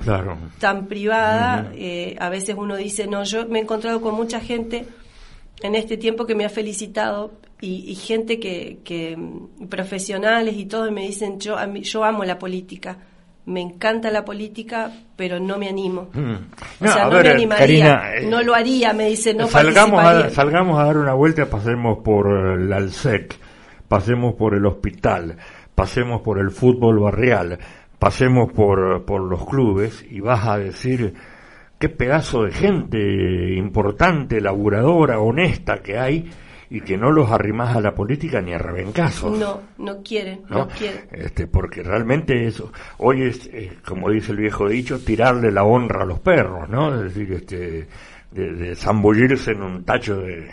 tan 0.59 0.87
privada. 0.87 1.73
Eh, 1.75 2.15
a 2.21 2.29
veces 2.29 2.55
uno 2.59 2.77
dice, 2.77 3.07
no, 3.07 3.25
yo 3.25 3.49
me 3.49 3.59
he 3.59 3.63
encontrado 3.63 4.03
con 4.03 4.15
mucha 4.15 4.39
gente 4.39 4.85
en 5.63 5.75
este 5.75 5.97
tiempo 5.97 6.27
que 6.27 6.35
me 6.35 6.45
ha 6.45 6.51
felicitado 6.51 7.33
y, 7.61 7.95
gente 7.97 8.39
que, 8.39 8.79
que 8.85 9.19
profesionales 9.69 10.57
y 10.57 10.67
todos 10.67 10.93
me 10.93 11.03
dicen, 11.03 11.41
yo, 11.41 11.57
yo 11.81 12.05
amo 12.05 12.25
la 12.25 12.39
política 12.39 12.99
me 13.49 13.63
encanta 13.63 14.11
la 14.11 14.25
política, 14.25 14.93
pero 15.17 15.41
no 15.41 15.57
me 15.59 15.69
animo. 15.69 16.11
Mm. 16.13 16.85
o 16.85 16.87
sea, 16.87 17.09
no 17.09 17.23
me 17.23 17.31
animaría, 17.31 18.17
eh, 18.17 18.27
no 18.27 18.43
lo 18.43 18.55
haría, 18.55 18.93
me 18.93 19.09
dice, 19.09 19.33
no 19.33 19.49
salgamos 19.49 20.05
a, 20.05 20.31
salgamos 20.31 20.79
a 20.79 20.85
dar 20.85 20.99
una 20.99 21.15
vuelta, 21.15 21.47
pasemos 21.47 21.99
por 22.05 22.29
el 22.61 22.71
Alsec, 22.73 23.37
pasemos 23.89 24.35
por 24.35 24.55
el 24.55 24.67
hospital, 24.67 25.37
pasemos 25.75 26.21
por 26.21 26.39
el 26.39 26.51
fútbol 26.51 27.01
barrial, 27.01 27.59
pasemos 27.99 28.53
por, 28.53 29.05
por 29.07 29.23
los 29.23 29.47
clubes 29.47 30.05
y 30.11 30.21
vas 30.21 30.47
a 30.47 30.59
decir 30.59 31.15
qué 31.79 31.89
pedazo 31.89 32.43
de 32.43 32.53
gente 32.53 33.55
importante, 33.57 34.43
laburadora, 34.43 35.21
honesta 35.21 35.79
que 35.79 35.99
hay 35.99 36.31
y 36.71 36.81
que 36.81 36.97
no 36.97 37.11
los 37.11 37.31
arrimas 37.31 37.77
a 37.77 37.81
la 37.81 37.95
política 37.95 38.41
ni 38.41 38.53
a 38.53 38.59
rebencazos. 38.59 39.39
No, 39.39 39.61
no 39.79 40.03
quieren, 40.03 40.43
no, 40.49 40.69
quieren. 40.69 41.09
Este, 41.11 41.47
porque 41.47 41.83
realmente 41.83 42.47
eso, 42.47 42.73
hoy 42.99 43.23
es, 43.23 43.47
eh, 43.47 43.79
como 43.87 44.11
dice 44.11 44.33
el 44.33 44.39
viejo 44.39 44.69
dicho, 44.69 44.99
tirarle 44.99 45.51
la 45.51 45.65
honra 45.65 46.03
a 46.03 46.07
los 46.07 46.21
perros, 46.21 46.69
¿no? 46.69 46.95
Es 46.95 47.15
decir, 47.15 47.33
este, 47.33 47.89
de, 48.31 48.77
zambullirse 48.77 49.53
en 49.53 49.63
un 49.63 49.85
tacho 49.85 50.19
de, 50.19 50.51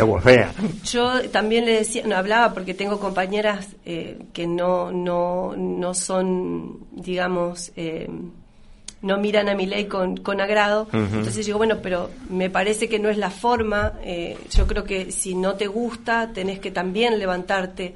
agua 0.00 0.20
fea. 0.20 0.52
Yo 0.84 1.28
también 1.30 1.64
le 1.64 1.72
decía, 1.72 2.04
no 2.06 2.16
hablaba 2.16 2.52
porque 2.52 2.74
tengo 2.74 2.98
compañeras 2.98 3.76
eh, 3.84 4.18
que 4.32 4.46
no, 4.46 4.90
no, 4.90 5.54
no 5.56 5.94
son, 5.94 6.86
digamos, 6.92 7.72
eh, 7.76 8.08
no 9.02 9.16
miran 9.16 9.48
a 9.48 9.54
mi 9.54 9.66
ley 9.66 9.86
con, 9.86 10.18
con 10.18 10.40
agrado. 10.40 10.88
Entonces 10.92 11.46
digo, 11.46 11.56
bueno, 11.58 11.78
pero 11.82 12.10
me 12.28 12.50
parece 12.50 12.88
que 12.88 12.98
no 12.98 13.08
es 13.08 13.16
la 13.16 13.30
forma. 13.30 13.94
Eh, 14.04 14.36
yo 14.54 14.66
creo 14.66 14.84
que 14.84 15.10
si 15.10 15.34
no 15.34 15.54
te 15.54 15.66
gusta, 15.66 16.30
tenés 16.32 16.58
que 16.58 16.70
también 16.70 17.18
levantarte 17.18 17.94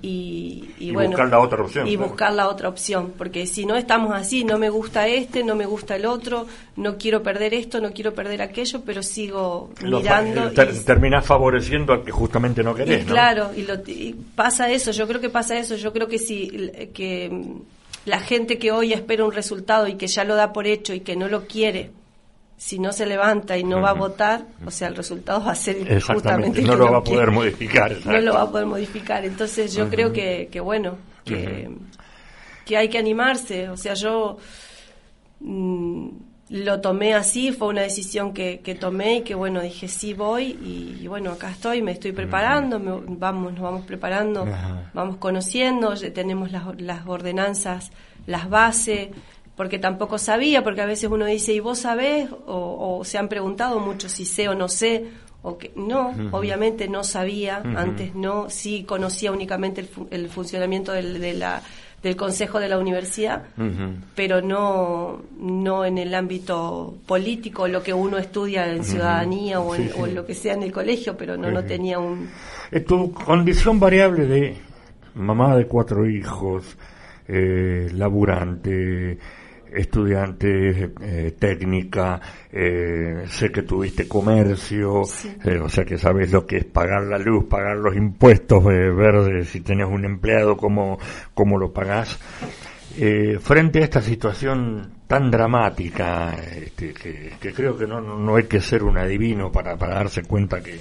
y, 0.00 0.70
y, 0.78 0.90
bueno, 0.92 1.10
buscar 1.10 1.28
la 1.28 1.40
otra 1.40 1.62
opción. 1.62 1.86
Y 1.86 1.96
buscar 1.96 2.32
la 2.32 2.48
otra 2.48 2.68
opción. 2.68 3.12
Porque 3.18 3.46
si 3.46 3.66
no 3.66 3.76
estamos 3.76 4.14
así, 4.14 4.44
no 4.44 4.58
me 4.58 4.70
gusta 4.70 5.06
este, 5.06 5.44
no 5.44 5.54
me 5.54 5.66
gusta 5.66 5.96
el 5.96 6.06
otro, 6.06 6.46
no 6.76 6.96
quiero 6.96 7.22
perder 7.22 7.52
esto, 7.52 7.80
no 7.80 7.92
quiero 7.92 8.14
perder 8.14 8.40
aquello, 8.40 8.80
pero 8.86 9.02
sigo 9.02 9.70
mirando. 9.82 10.50
y, 10.50 10.84
terminás 10.84 11.26
favoreciendo 11.26 11.92
al 11.92 12.04
que 12.04 12.10
justamente 12.10 12.62
no 12.62 12.74
querés. 12.74 13.04
Claro, 13.04 13.50
y, 13.54 13.62
lo, 13.62 13.74
y 13.86 14.16
pasa 14.34 14.70
eso, 14.70 14.92
yo 14.92 15.06
creo 15.06 15.20
que 15.20 15.28
pasa 15.28 15.58
eso. 15.58 15.76
Yo 15.76 15.92
creo 15.92 16.08
que 16.08 16.18
si. 16.18 16.70
Que, 16.94 17.30
la 18.08 18.20
gente 18.20 18.58
que 18.58 18.72
hoy 18.72 18.92
espera 18.92 19.24
un 19.24 19.32
resultado 19.32 19.86
y 19.86 19.94
que 19.94 20.06
ya 20.06 20.24
lo 20.24 20.34
da 20.34 20.52
por 20.52 20.66
hecho 20.66 20.94
y 20.94 21.00
que 21.00 21.16
no 21.16 21.28
lo 21.28 21.46
quiere, 21.46 21.92
si 22.56 22.78
no 22.78 22.92
se 22.92 23.06
levanta 23.06 23.56
y 23.56 23.64
no 23.64 23.80
va 23.80 23.90
a 23.90 23.94
votar, 23.94 24.46
o 24.66 24.70
sea, 24.70 24.88
el 24.88 24.96
resultado 24.96 25.44
va 25.44 25.52
a 25.52 25.54
ser 25.54 26.02
justamente 26.02 26.62
no 26.62 26.74
lo 26.74 26.90
va 26.90 26.98
a 26.98 27.04
poder 27.04 27.30
modificar. 27.30 27.96
No 28.04 28.20
lo 28.20 28.34
va 28.34 28.42
a 28.42 28.50
poder 28.50 28.66
modificar. 28.66 29.24
Entonces 29.24 29.72
yo 29.74 29.88
creo 29.88 30.12
que, 30.12 30.48
que 30.50 30.58
bueno, 30.58 30.98
que 31.24 31.68
que 32.68 32.76
hay 32.76 32.90
que 32.90 32.98
animarse. 32.98 33.70
O 33.70 33.76
sea, 33.78 33.94
yo 33.94 34.36
mm, 35.40 36.08
lo 36.50 36.80
tomé 36.80 37.14
así, 37.14 37.52
fue 37.52 37.68
una 37.68 37.82
decisión 37.82 38.32
que, 38.32 38.60
que, 38.60 38.74
tomé 38.74 39.16
y 39.16 39.20
que 39.22 39.34
bueno, 39.34 39.60
dije 39.60 39.86
sí 39.86 40.14
voy 40.14 40.58
y, 41.00 41.06
bueno, 41.06 41.32
acá 41.32 41.50
estoy, 41.50 41.82
me 41.82 41.92
estoy 41.92 42.12
preparando, 42.12 42.80
vamos, 43.06 43.52
nos 43.52 43.62
vamos 43.62 43.84
preparando, 43.84 44.46
vamos 44.94 45.16
conociendo, 45.16 45.94
tenemos 46.14 46.50
las, 46.50 46.80
las 46.80 47.06
ordenanzas, 47.06 47.90
las 48.26 48.48
bases, 48.48 49.08
porque 49.56 49.78
tampoco 49.78 50.18
sabía, 50.18 50.62
porque 50.62 50.80
a 50.80 50.86
veces 50.86 51.10
uno 51.10 51.26
dice, 51.26 51.52
¿y 51.52 51.60
vos 51.60 51.80
sabés? 51.80 52.30
O, 52.46 53.02
se 53.04 53.18
han 53.18 53.28
preguntado 53.28 53.80
mucho 53.80 54.08
si 54.08 54.24
sé 54.24 54.48
o 54.48 54.54
no 54.54 54.68
sé, 54.68 55.06
o 55.42 55.58
que 55.58 55.72
no, 55.76 56.14
obviamente 56.32 56.88
no 56.88 57.04
sabía, 57.04 57.62
antes 57.76 58.14
no, 58.14 58.48
sí 58.48 58.84
conocía 58.84 59.32
únicamente 59.32 59.86
el, 60.10 60.28
funcionamiento 60.28 60.92
del, 60.92 61.20
de 61.20 61.34
la, 61.34 61.62
del 62.02 62.16
consejo 62.16 62.60
de 62.60 62.68
la 62.68 62.78
universidad, 62.78 63.42
pero 64.14 64.40
no, 64.40 65.22
no 65.40 65.84
en 65.84 65.98
el 65.98 66.14
ámbito 66.14 66.96
político, 67.06 67.66
lo 67.66 67.82
que 67.82 67.92
uno 67.92 68.18
estudia 68.18 68.70
en 68.72 68.84
ciudadanía 68.84 69.60
o, 69.60 69.74
en, 69.74 70.14
lo 70.14 70.24
que 70.24 70.34
sea 70.34 70.54
en 70.54 70.62
el 70.62 70.72
colegio, 70.72 71.16
pero 71.16 71.36
no, 71.36 71.50
no 71.50 71.64
tenía 71.64 71.98
un... 71.98 72.28
Tu 72.86 73.12
condición 73.12 73.80
variable 73.80 74.26
de 74.26 74.56
mamá 75.14 75.56
de 75.56 75.66
cuatro 75.66 76.08
hijos, 76.08 76.76
eh, 77.26 77.88
laburante, 77.92 79.18
estudiante 79.72 80.92
eh, 81.00 81.34
técnica, 81.38 82.20
eh, 82.52 83.24
sé 83.28 83.50
que 83.50 83.62
tuviste 83.62 84.08
comercio, 84.08 85.02
eh, 85.44 85.58
o 85.58 85.68
sea 85.68 85.84
que 85.84 85.98
sabes 85.98 86.32
lo 86.32 86.46
que 86.46 86.58
es 86.58 86.64
pagar 86.64 87.04
la 87.04 87.18
luz, 87.18 87.44
pagar 87.44 87.76
los 87.76 87.96
impuestos, 87.96 88.64
ver 88.64 89.44
si 89.44 89.60
tenés 89.60 89.86
un 89.86 90.04
empleado, 90.04 90.56
cómo, 90.56 90.98
cómo 91.34 91.58
lo 91.58 91.72
pagás. 91.72 92.18
frente 93.40 93.80
a 93.80 93.84
esta 93.84 94.02
situación 94.02 94.92
tan 95.06 95.30
dramática, 95.30 96.34
este, 96.34 96.92
que, 96.92 97.52
creo 97.54 97.76
que 97.76 97.86
no, 97.86 98.00
no, 98.00 98.36
hay 98.36 98.44
que 98.44 98.60
ser 98.60 98.82
un 98.82 98.98
adivino 98.98 99.50
para, 99.50 99.76
para 99.76 99.94
darse 99.94 100.22
cuenta 100.22 100.60
que, 100.60 100.80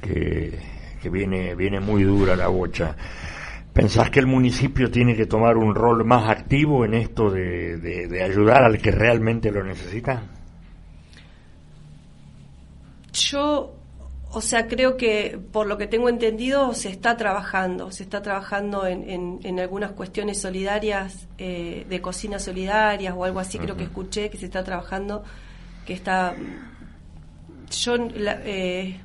que, 0.00 0.58
que 1.00 1.10
viene, 1.10 1.54
viene 1.54 1.80
muy 1.80 2.04
dura 2.04 2.36
la 2.36 2.48
bocha. 2.48 2.94
¿Pensás 3.80 4.10
que 4.10 4.20
el 4.20 4.26
municipio 4.26 4.90
tiene 4.90 5.16
que 5.16 5.24
tomar 5.24 5.56
un 5.56 5.74
rol 5.74 6.04
más 6.04 6.28
activo 6.28 6.84
en 6.84 6.92
esto 6.92 7.30
de, 7.30 8.22
ayudar 8.22 8.62
al 8.62 8.76
que 8.76 8.90
realmente 8.90 9.50
lo 9.50 9.64
necesita? 9.64 10.22
Yo, 13.10 13.74
o 14.32 14.40
sea, 14.42 14.68
creo 14.68 14.98
que 14.98 15.40
por 15.50 15.66
lo 15.66 15.78
que 15.78 15.86
tengo 15.86 16.10
entendido 16.10 16.74
se 16.74 16.90
está 16.90 17.16
trabajando, 17.16 17.90
se 17.90 18.02
está 18.02 18.20
trabajando 18.20 18.86
en, 18.86 19.58
algunas 19.58 19.92
cuestiones 19.92 20.38
solidarias, 20.38 21.26
eh, 21.38 21.86
de 21.88 22.02
cocina 22.02 22.38
solidarias 22.38 23.14
o 23.16 23.24
algo 23.24 23.40
así, 23.40 23.58
creo 23.58 23.78
que 23.78 23.84
escuché 23.84 24.28
que 24.28 24.36
se 24.36 24.44
está 24.44 24.62
trabajando, 24.62 25.24
que 25.86 25.94
está... 25.94 26.36
Yo 27.70 27.96
eh, 27.96 29.00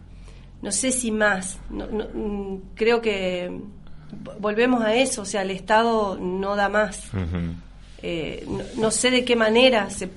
no 0.61 0.71
sé 0.73 0.91
si 0.91 1.11
más, 1.11 1.61
mm, 1.69 2.55
creo 2.75 2.99
que 2.99 3.57
volvemos 4.39 4.83
a 4.83 4.95
eso, 4.95 5.21
o 5.23 5.25
sea, 5.25 5.41
el 5.41 5.51
Estado 5.51 6.17
no 6.19 6.55
da 6.55 6.69
más. 6.69 7.09
Eh, 8.01 8.45
no, 8.77 8.91
sé 8.91 9.09
de 9.09 9.25
qué 9.25 9.35
manera 9.35 9.89
se, 9.89 10.09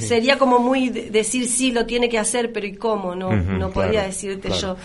sería 0.00 0.38
como 0.38 0.58
muy 0.58 0.88
decir 0.88 1.46
sí 1.46 1.70
lo 1.70 1.86
tiene 1.86 2.08
que 2.08 2.18
hacer, 2.18 2.52
pero 2.52 2.66
¿y 2.66 2.74
cómo? 2.74 3.14
No, 3.14 3.32
no 3.32 3.70
podría 3.70 4.02
decirte 4.02 4.50
yo 4.50 4.76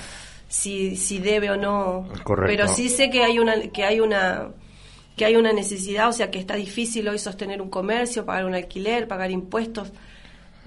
si, 0.48 0.96
si 0.96 1.20
debe 1.20 1.52
o 1.52 1.58
no. 1.58 2.08
Pero 2.46 2.68
sí 2.68 2.90
sé 2.90 3.10
que 3.10 3.24
hay 3.24 3.40
una 3.40 3.60
que 3.70 3.84
hay 3.84 4.00
una 4.00 4.50
que 5.16 5.26
hay 5.26 5.36
una 5.36 5.52
necesidad, 5.52 6.08
o 6.10 6.14
sea, 6.14 6.30
que 6.30 6.38
está 6.38 6.56
difícil 6.56 7.08
hoy 7.08 7.18
sostener 7.18 7.60
un 7.60 7.70
comercio, 7.70 8.24
pagar 8.24 8.46
un 8.46 8.54
alquiler, 8.54 9.08
pagar 9.08 9.32
impuestos. 9.32 9.92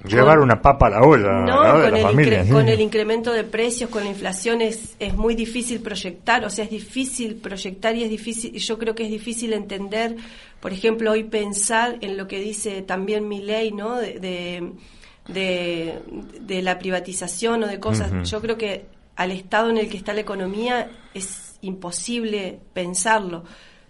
Llevar 0.04 0.38
una 0.38 0.60
papa 0.60 0.86
a 0.86 0.90
la 0.90 1.02
olla. 1.02 1.40
No, 1.40 1.56
con, 1.56 1.94
el 2.20 2.48
con 2.48 2.68
el 2.68 2.80
incremento 2.80 3.32
de 3.32 3.44
precios, 3.44 3.90
con 3.90 4.04
la 4.04 4.10
inflación 4.10 4.60
es, 4.62 4.96
es 4.98 5.14
muy 5.14 5.34
difícil 5.34 5.80
proyectar, 5.80 6.44
o 6.44 6.50
sea, 6.50 6.64
es 6.64 6.70
difícil 6.70 7.36
proyectar 7.36 7.94
y 7.96 8.04
es 8.04 8.10
difícil, 8.10 8.52
yo 8.52 8.78
creo 8.78 8.94
que 8.94 9.04
es 9.04 9.10
difícil 9.10 9.52
entender, 9.52 10.16
por 10.60 10.72
ejemplo, 10.72 11.12
hoy 11.12 11.24
pensar 11.24 11.98
en 12.00 12.16
lo 12.16 12.26
que 12.26 12.40
dice 12.40 12.82
también 12.82 13.28
mi 13.28 13.42
ley, 13.42 13.72
¿no? 13.72 13.96
De, 13.96 14.72
de, 15.28 16.62
la 16.62 16.78
privatización 16.78 17.64
o 17.64 17.66
de 17.66 17.78
cosas. 17.78 18.28
Yo 18.28 18.40
creo 18.40 18.56
que 18.56 18.86
al 19.16 19.30
estado 19.32 19.70
en 19.70 19.78
el 19.78 19.88
que 19.88 19.96
está 19.96 20.12
la 20.14 20.20
economía 20.20 20.90
es 21.14 21.58
imposible 21.62 22.58
pensarlo. 22.72 23.44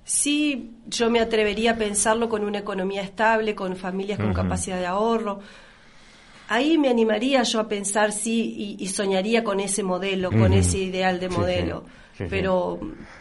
Sí, 0.05 0.73
yo 0.87 1.09
me 1.09 1.21
atrevería 1.21 1.73
a 1.73 1.77
pensarlo 1.77 2.29
con 2.29 2.45
una 2.45 2.59
economía 2.59 3.03
estable, 3.03 3.55
con 3.55 3.77
familias 3.77 4.19
con 4.19 4.33
capacidad 4.33 4.79
de 4.79 4.87
ahorro, 4.87 5.41
ahí 6.51 6.77
me 6.77 6.89
animaría 6.89 7.45
yo 7.45 7.61
a 7.61 7.69
pensar 7.69 8.11
sí 8.13 8.77
y, 8.79 8.87
soñaría 8.89 9.45
con 9.45 9.61
ese 9.61 9.83
modelo, 9.83 10.31
con 10.31 10.53
ese 10.53 10.79
ideal 10.79 11.21
de 11.21 11.29
modelo. 11.29 11.85
Pero 12.29 12.79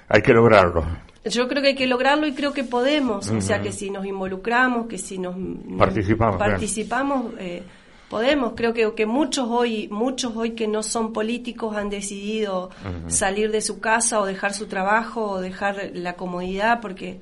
hay 0.10 0.22
que 0.22 0.34
lograrlo. 0.34 0.86
Yo 1.24 1.48
creo 1.48 1.62
que 1.62 1.70
hay 1.70 1.76
que 1.76 1.88
lograrlo 1.88 2.28
y 2.28 2.34
creo 2.34 2.54
que 2.54 2.64
podemos, 2.64 3.30
o 3.30 3.40
sea 3.40 3.62
que 3.62 3.72
si 3.72 3.92
nos 3.92 4.06
involucramos, 4.06 4.88
que 4.88 4.98
si 4.98 5.20
nos 5.20 5.36
participamos, 5.78 6.38
participamos 6.38 7.34
eh, 7.38 7.62
podemos. 8.10 8.54
Creo 8.56 8.74
que, 8.74 8.94
que 8.96 9.06
muchos 9.06 9.48
hoy, 9.48 9.88
muchos 9.92 10.36
hoy 10.36 10.52
que 10.52 10.68
no 10.68 10.82
son 10.82 11.14
políticos 11.14 11.76
han 11.76 11.90
decidido 11.90 12.72
salir 13.08 13.52
de 13.52 13.62
su 13.62 13.80
casa 13.80 14.20
o 14.20 14.26
dejar 14.26 14.54
su 14.54 14.66
trabajo 14.66 15.30
o 15.30 15.40
dejar 15.40 15.92
la 15.94 16.14
comodidad 16.14 16.82
porque 16.82 17.22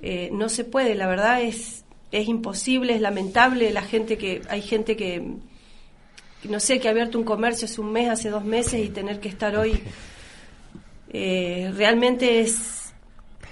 eh, 0.00 0.30
no 0.32 0.48
se 0.48 0.64
puede. 0.64 0.94
La 0.94 1.08
verdad 1.08 1.42
es 1.42 1.83
es 2.14 2.28
imposible, 2.28 2.94
es 2.94 3.00
lamentable 3.00 3.72
la 3.72 3.82
gente 3.82 4.16
que 4.16 4.40
hay 4.48 4.62
gente 4.62 4.96
que 4.96 5.20
no 6.48 6.60
sé 6.60 6.78
que 6.78 6.86
ha 6.86 6.92
abierto 6.92 7.18
un 7.18 7.24
comercio 7.24 7.66
hace 7.66 7.80
un 7.80 7.90
mes, 7.90 8.08
hace 8.08 8.30
dos 8.30 8.44
meses 8.44 8.74
y 8.84 8.90
tener 8.90 9.18
que 9.18 9.28
estar 9.28 9.56
hoy 9.56 9.82
eh, 11.12 11.72
realmente 11.76 12.40
es 12.40 12.92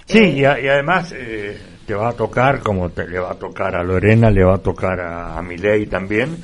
sí 0.05 0.19
eh, 0.19 0.37
y, 0.37 0.45
además 0.45 1.13
eh, 1.13 1.57
te 1.85 1.93
va 1.93 2.09
a 2.09 2.13
tocar 2.13 2.61
como 2.61 2.89
te, 2.89 3.05
le 3.05 3.19
va 3.19 3.31
a 3.31 3.35
tocar 3.35 3.75
a 3.75 3.83
Lorena, 3.83 4.31
le 4.31 4.45
va 4.45 4.55
a 4.55 4.59
tocar 4.59 5.01
a, 5.01 5.37
a 5.37 5.41
Milei 5.41 5.87
también 5.87 6.37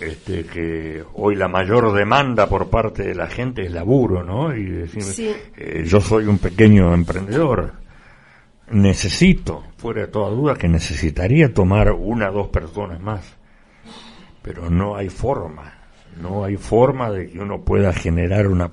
este, 0.00 0.44
que 0.44 1.04
hoy 1.12 1.36
la 1.36 1.48
mayor 1.48 1.92
demanda 1.92 2.48
por 2.48 2.70
parte 2.70 3.02
de 3.02 3.14
la 3.14 3.26
gente 3.26 3.66
es 3.66 3.70
laburo, 3.70 4.24
¿no? 4.24 4.56
Y 4.56 4.64
decir, 4.64 5.36
yo 5.84 6.00
soy 6.00 6.24
un 6.24 6.38
pequeño 6.38 6.94
emprendedor 6.94 7.74
necesito, 8.70 9.64
fuera 9.76 10.02
de 10.02 10.06
toda 10.08 10.30
duda, 10.30 10.54
que 10.54 10.68
necesitaría 10.68 11.52
tomar 11.52 11.90
una 11.92 12.30
o 12.30 12.32
dos 12.32 12.48
personas 12.48 13.00
más, 13.00 13.24
pero 14.42 14.70
no 14.70 14.96
hay 14.96 15.08
forma, 15.08 15.72
no 16.20 16.44
hay 16.44 16.56
forma 16.56 17.10
de 17.10 17.30
que 17.30 17.38
uno 17.38 17.62
pueda 17.62 17.92
generar 17.92 18.46
una, 18.46 18.70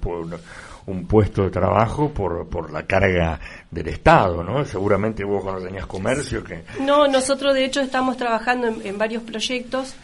un 0.86 1.06
puesto 1.08 1.44
de 1.44 1.50
trabajo 1.50 2.10
por, 2.10 2.48
por 2.48 2.72
la 2.72 2.84
carga 2.84 3.40
del 3.70 3.88
Estado, 3.88 4.44
¿no? 4.44 4.64
Seguramente 4.66 5.24
vos 5.24 5.44
cuando 5.44 5.62
tenías 5.66 5.86
comercio 5.86 6.44
que... 6.44 6.64
No, 6.80 7.08
nosotros 7.08 7.54
de 7.54 7.66
hecho 7.66 7.82
estamos 7.82 8.18
trabajando 8.18 8.68
en, 8.68 8.98
varios 8.98 9.24
proyectos, 9.24 9.96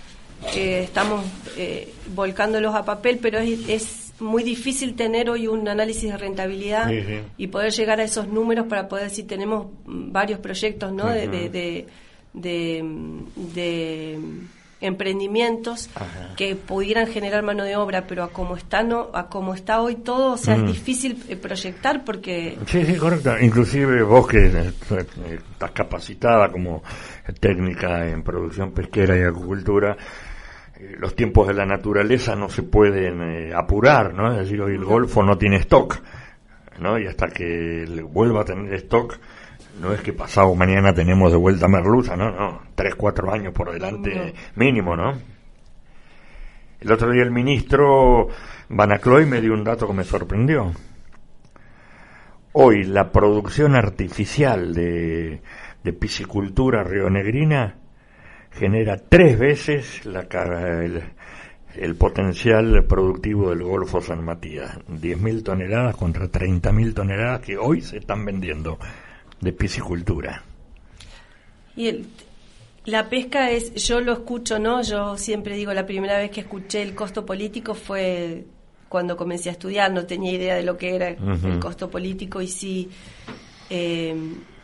eh, 0.56 0.82
estamos 0.84 1.24
eh, 1.56 1.94
volcándolos 2.14 2.76
a 2.76 2.84
papel, 2.84 3.20
pero 3.22 3.40
es 3.40 4.03
muy 4.24 4.44
difícil 4.44 4.96
tener 4.96 5.30
hoy 5.30 5.48
un 5.48 5.68
análisis 5.68 6.12
de 6.12 6.18
rentabilidad 6.18 6.90
y 7.38 7.48
poder 7.48 7.72
llegar 7.72 8.00
a 8.00 8.04
esos 8.04 8.28
números 8.28 8.68
para 8.68 8.88
poder 8.88 9.10
decir 9.10 9.28
tenemos 9.28 9.68
varios 9.86 10.40
proyectos 10.40 10.92
¿no? 10.94 11.08
de, 11.10 11.86
de, 12.34 14.20
emprendimientos 14.82 15.90
que 16.36 16.56
pudieran 16.56 17.08
generar 17.08 17.42
mano 17.42 17.64
de 17.64 17.78
obra, 17.78 18.06
pero 18.06 18.24
a 18.24 18.30
como 18.30 18.58
está 18.58 18.84
no, 18.84 19.12
a 19.14 19.30
como 19.30 19.54
está 19.54 19.82
hoy 19.82 19.96
todo, 19.96 20.34
o 20.34 20.38
sea, 20.38 20.56
es 20.56 20.66
difícil 20.66 21.24
eh, 21.30 21.38
proyectar 21.38 22.04
porque 22.04 22.58
Sí, 22.68 22.86
sí, 22.86 22.96
correcto. 22.96 23.40
Inclusive 23.40 24.04
vos 24.04 24.28
que 24.28 24.48
estás 24.48 25.72
capacitada 25.72 26.52
como 26.52 26.84
técnica 27.40 28.10
en 28.10 28.24
producción 28.24 28.74
pesquera 28.74 29.18
y 29.18 29.22
acuicultura, 29.22 29.96
eh, 29.96 30.33
los 30.98 31.15
tiempos 31.15 31.48
de 31.48 31.54
la 31.54 31.65
naturaleza 31.65 32.36
no 32.36 32.50
se 32.50 32.63
pueden 32.63 33.22
eh, 33.22 33.54
apurar, 33.54 34.13
¿no? 34.13 34.32
Es 34.32 34.39
decir, 34.39 34.62
hoy 34.62 34.76
el 34.76 34.86
Golfo 34.86 35.24
no 35.24 35.38
tiene 35.38 35.58
stock, 35.58 36.00
¿no? 36.80 36.98
Y 37.00 37.08
hasta 37.08 37.28
que 37.28 37.86
vuelva 38.10 38.41
a 38.41 38.46
tener 38.46 38.74
stock, 38.76 39.17
no 39.82 39.93
es 39.93 40.02
que 40.02 40.13
pasado 40.13 40.54
mañana 40.56 40.93
tenemos 40.93 41.32
de 41.32 41.38
vuelta 41.38 41.67
merluza, 41.67 42.15
¿no? 42.15 42.32
No, 42.32 42.62
tres, 42.76 42.96
cuatro 42.96 43.32
años 43.32 43.54
por 43.54 43.72
delante 43.72 44.34
mínimo, 44.56 44.96
¿no? 44.96 45.13
El 46.80 46.91
otro 46.91 47.12
día 47.12 47.24
el 47.24 47.32
ministro 47.32 48.28
Banacloy 48.69 49.26
me 49.26 49.41
dio 49.41 49.54
un 49.54 49.63
dato 49.63 49.88
que 49.88 49.93
me 49.93 50.04
sorprendió. 50.04 50.72
Hoy 52.52 52.84
la 52.84 53.12
producción 53.12 53.76
artificial 53.76 54.74
de, 54.74 55.41
de 55.84 55.93
piscicultura 55.93 56.84
rionegrina 56.84 57.78
genera 58.54 58.98
tres 58.98 59.38
veces 59.38 60.06
la, 60.06 60.22
el, 60.22 61.04
el 61.76 61.96
potencial 61.96 62.86
productivo 62.86 63.50
del 63.50 63.63
Golfo 63.63 64.02
San 64.02 64.24
Matías. 64.24 64.78
10.000 64.89 65.44
toneladas 65.44 65.96
contra 65.96 66.26
30.000 66.26 66.94
toneladas 66.94 67.42
que 67.42 67.58
hoy 67.58 67.82
se 67.82 67.98
están 67.98 68.26
vendiendo 68.26 68.78
de 69.42 69.54
piscicultura. 69.54 70.44
Y 71.76 71.88
el, 71.88 72.06
la 72.86 73.10
pesca 73.10 73.50
es, 73.50 73.74
yo 73.76 74.02
lo 74.02 74.13
escucho, 74.13 74.60
¿no? 74.60 74.82
Yo 74.84 75.18
siempre 75.18 75.56
digo, 75.56 75.74
la 75.74 75.86
primera 75.86 76.18
vez 76.18 76.32
que 76.32 76.42
escuché 76.42 76.82
el 76.82 76.94
costo 76.94 77.26
político 77.26 77.74
fue 77.74 78.46
cuando 78.89 79.18
comencé 79.18 79.50
a 79.50 79.54
estudiar, 79.54 79.92
no 79.92 80.06
tenía 80.06 80.34
idea 80.34 80.56
de 80.56 80.62
lo 80.62 80.78
que 80.78 80.96
era 80.96 81.10
el 81.10 81.60
costo 81.60 81.89
político 81.89 82.42
y 82.42 82.48
sí 82.48 82.89
eh, 83.72 84.16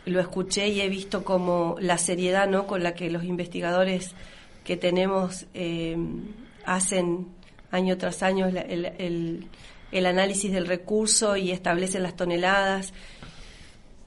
lo 0.06 0.20
escuché 0.20 0.68
y 0.68 0.80
he 0.80 0.88
visto 0.88 1.24
como 1.24 1.76
la 1.80 1.98
seriedad, 1.98 2.48
¿no? 2.48 2.66
Con 2.66 2.82
la 2.82 2.94
que 2.94 3.10
los 3.10 3.24
investigadores 3.24 4.14
que 4.64 4.76
tenemos 4.76 5.46
eh, 5.54 5.96
hacen 6.64 7.28
año 7.70 7.96
tras 7.98 8.22
año 8.22 8.46
el, 8.46 9.46
el 9.92 10.06
análisis 10.06 10.52
del 10.52 10.66
recurso 10.66 11.36
y 11.36 11.50
establecen 11.50 12.02
las 12.02 12.16
toneladas 12.16 12.92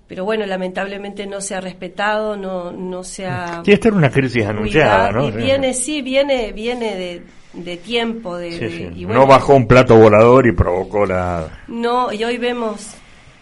pero 0.08 0.26
bueno, 0.26 0.46
lamentablemente 0.46 1.26
no 1.26 1.42
se 1.42 1.56
ha 1.56 1.62
respetado, 1.62 2.36
no, 2.36 2.72
no 2.72 3.04
se 3.04 3.26
ha... 3.26 3.64
Sí, 3.66 3.72
esta 3.72 3.88
era 3.88 3.98
una 3.98 4.12
crisis 4.12 4.46
anunciada, 4.46 5.12
¿no? 5.12 5.32
Viene, 5.32 5.74
sí, 5.74 6.04
viene, 6.04 6.52
viene 6.52 7.24
de, 7.54 7.78
tiempo. 7.78 8.38
De, 8.38 8.92
no 9.08 9.26
bajó 9.26 9.56
un 9.56 9.66
plato 9.66 9.98
volador 9.98 10.46
y 10.46 10.52
provocó 10.52 11.06
la... 11.06 11.64
No, 11.68 12.14
y 12.14 12.24
hoy 12.24 12.38
vemos 12.38 12.96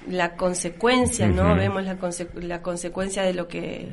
la 0.07 0.35
consecuencia, 0.35 1.27
¿no? 1.27 1.55
Vemos 1.55 1.83
la, 1.83 1.97
la 2.35 2.61
consecuencia 2.61 3.23
de 3.23 3.33
lo 3.33 3.47
que... 3.47 3.89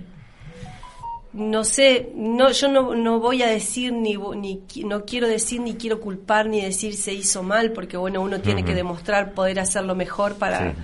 No 1.32 1.62
sé, 1.62 2.10
no, 2.14 2.50
yo 2.50 2.68
no, 2.68 2.94
no 2.94 3.20
voy 3.20 3.42
a 3.42 3.48
decir 3.48 3.92
ni, 3.92 4.16
ni 4.16 4.62
no 4.84 5.04
quiero 5.04 5.28
decir 5.28 5.60
ni 5.60 5.74
quiero 5.74 6.00
culpar 6.00 6.48
ni 6.48 6.62
decir 6.62 6.94
se 6.94 7.12
hizo 7.12 7.42
mal 7.42 7.72
porque 7.72 7.98
bueno 7.98 8.22
uno 8.22 8.40
tiene 8.40 8.64
que 8.64 8.74
demostrar 8.74 9.34
poder 9.34 9.60
hacerlo 9.60 9.94
mejor 9.94 10.36
para 10.36 10.74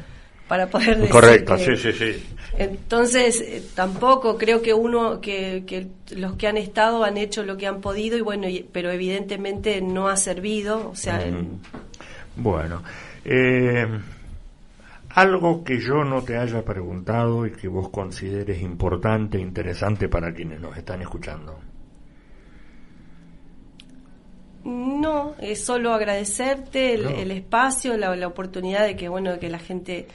para 0.46 0.68
poder 0.68 0.96
decir 0.96 1.10
Correcto, 1.10 1.56
sí, 1.56 1.76
sí, 1.76 1.92
sí. 1.92 2.22
Entonces, 2.56 3.40
eh, 3.40 3.62
tampoco 3.74 4.38
creo 4.38 4.62
que 4.62 4.74
uno, 4.74 5.20
que, 5.20 5.64
que, 5.66 5.88
los 6.14 6.36
que 6.36 6.46
han 6.46 6.56
estado 6.56 7.02
han 7.02 7.16
hecho 7.16 7.42
lo 7.42 7.56
que 7.56 7.66
han 7.66 7.80
podido 7.80 8.16
y 8.16 8.20
bueno, 8.20 8.46
pero 8.70 8.90
evidentemente 8.90 9.80
no 9.80 10.08
ha 10.08 10.16
servido, 10.16 10.90
o 10.90 10.94
sea... 10.94 11.20
Bueno, 12.36 12.82
eh, 13.24 13.86
algo 15.14 15.62
que 15.62 15.78
yo 15.78 16.02
no 16.04 16.22
te 16.22 16.36
haya 16.36 16.64
preguntado 16.64 17.46
y 17.46 17.52
que 17.52 17.68
vos 17.68 17.88
consideres 17.88 18.60
importante, 18.60 19.38
interesante 19.38 20.08
para 20.08 20.34
quienes 20.34 20.60
nos 20.60 20.76
están 20.76 21.02
escuchando. 21.02 21.58
No, 24.64 25.34
es 25.40 25.62
solo 25.62 25.92
agradecerte 25.92 26.94
el, 26.94 27.30
espacio, 27.30 27.96
la, 27.96 28.16
la, 28.16 28.26
oportunidad 28.26 28.86
de 28.86 28.96
que 28.96 29.08
bueno 29.08 29.38
que 29.38 29.50
la 29.50 29.58
gente 29.58 30.08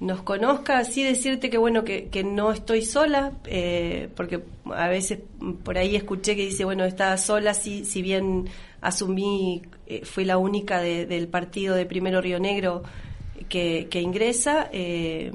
nos 0.00 0.22
conozca, 0.22 0.78
así 0.78 1.04
decirte 1.04 1.48
que 1.48 1.58
bueno, 1.58 1.84
que, 1.84 2.08
que 2.08 2.24
no 2.24 2.50
estoy 2.50 2.82
sola, 2.82 3.32
eh, 3.44 4.08
porque 4.16 4.42
a 4.74 4.88
veces 4.88 5.20
por 5.62 5.78
ahí 5.78 5.94
escuché 5.94 6.34
que 6.34 6.46
dice, 6.46 6.64
bueno, 6.64 6.84
estaba 6.84 7.16
sola, 7.18 7.54
si, 7.54 7.84
si 7.84 8.02
bien 8.02 8.48
asumí, 8.80 9.62
eh, 9.86 10.04
fui 10.04 10.24
la 10.24 10.38
única 10.38 10.80
del 10.80 11.28
partido 11.28 11.76
de 11.76 11.86
Primero 11.86 12.20
Río 12.20 12.40
Negro 12.40 12.82
que, 13.44 13.88
que 13.90 14.00
ingresa, 14.00 14.68
eh, 14.72 15.32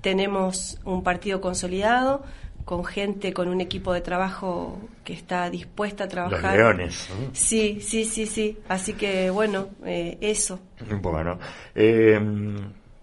tenemos 0.00 0.78
un 0.84 1.02
partido 1.02 1.40
consolidado, 1.40 2.22
con 2.64 2.84
gente, 2.84 3.32
con 3.32 3.48
un 3.48 3.60
equipo 3.60 3.92
de 3.92 4.00
trabajo 4.00 4.80
que 5.04 5.12
está 5.12 5.48
dispuesta 5.50 6.04
a 6.04 6.08
trabajar. 6.08 6.56
Los 6.56 6.76
leones. 6.76 7.08
Sí, 7.32 7.78
sí, 7.80 8.04
sí, 8.04 8.26
sí. 8.26 8.58
Así 8.68 8.94
que 8.94 9.30
bueno, 9.30 9.68
eso. 9.84 10.58
Bueno, 11.00 11.38
eh, 11.76 12.20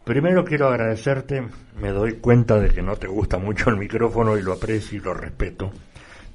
Primero 0.03 0.43
quiero 0.43 0.67
agradecerte, 0.67 1.47
me 1.79 1.91
doy 1.91 2.15
cuenta 2.15 2.59
de 2.59 2.69
que 2.69 2.81
no 2.81 2.97
te 2.97 3.07
gusta 3.07 3.37
mucho 3.37 3.69
el 3.69 3.77
micrófono 3.77 4.37
y 4.37 4.41
lo 4.41 4.51
aprecio 4.51 4.97
y 4.97 5.01
lo 5.01 5.13
respeto 5.13 5.71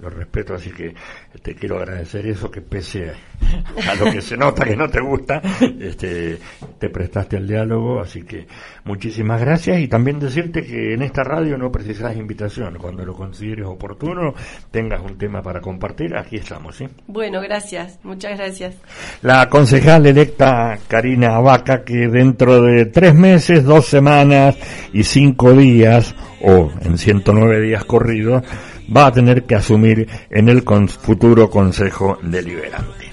lo 0.01 0.11
respeto, 0.11 0.55
así 0.55 0.71
que 0.71 0.95
te 1.43 1.55
quiero 1.55 1.79
agradecer 1.79 2.27
eso, 2.27 2.51
que 2.51 2.61
pese 2.61 3.11
a, 3.11 3.95
lo 3.97 4.11
que 4.11 4.21
se 4.21 4.37
nota 4.37 4.65
que 4.65 4.77
no 4.77 4.89
te 4.89 5.01
gusta, 5.01 5.43
este, 5.81 6.39
te 6.79 6.89
prestaste 6.89 7.37
al 7.37 7.47
diálogo, 7.47 8.01
así 8.01 8.23
que 8.23 8.47
muchísimas 8.85 9.41
gracias 9.41 9.81
y 9.81 9.89
también 9.89 10.21
decirte 10.21 10.65
que 10.65 10.95
en 10.95 11.03
esta 11.03 11.25
radio 11.25 11.59
no 11.59 11.73
precisas 11.73 12.17
invitación, 12.17 12.79
cuando 12.79 13.05
lo 13.05 13.15
consideres 13.15 13.67
oportuno, 13.67 14.35
tengas 14.71 15.03
un 15.03 15.19
tema 15.19 15.43
para 15.43 15.61
compartir, 15.61 16.17
aquí 16.17 16.37
estamos, 16.37 16.77
¿sí? 16.77 16.89
Bueno, 17.07 17.41
gracias, 17.41 17.99
muchas 18.03 18.39
gracias. 18.39 18.77
La 19.23 19.49
concejal 19.49 20.07
electa 20.07 20.79
Karina 20.87 21.37
Abaca, 21.37 21.83
que 21.85 22.09
dentro 22.09 22.63
de 22.63 22.87
tres 22.87 23.15
meses, 23.15 23.65
dos 23.65 23.87
semanas 23.87 24.57
y 24.93 25.03
cinco 25.03 25.53
días, 25.53 26.15
o 26.43 26.71
en 26.83 26.99
109 26.99 27.61
días 27.61 27.85
corridos, 27.85 28.45
va 28.94 29.07
a 29.07 29.12
tener 29.12 29.44
que 29.44 29.55
asumir 29.55 30.09
en 30.31 30.48
el 30.48 30.64
futuro 30.88 31.51
Consejo 31.51 32.18
Deliberante. 32.22 33.09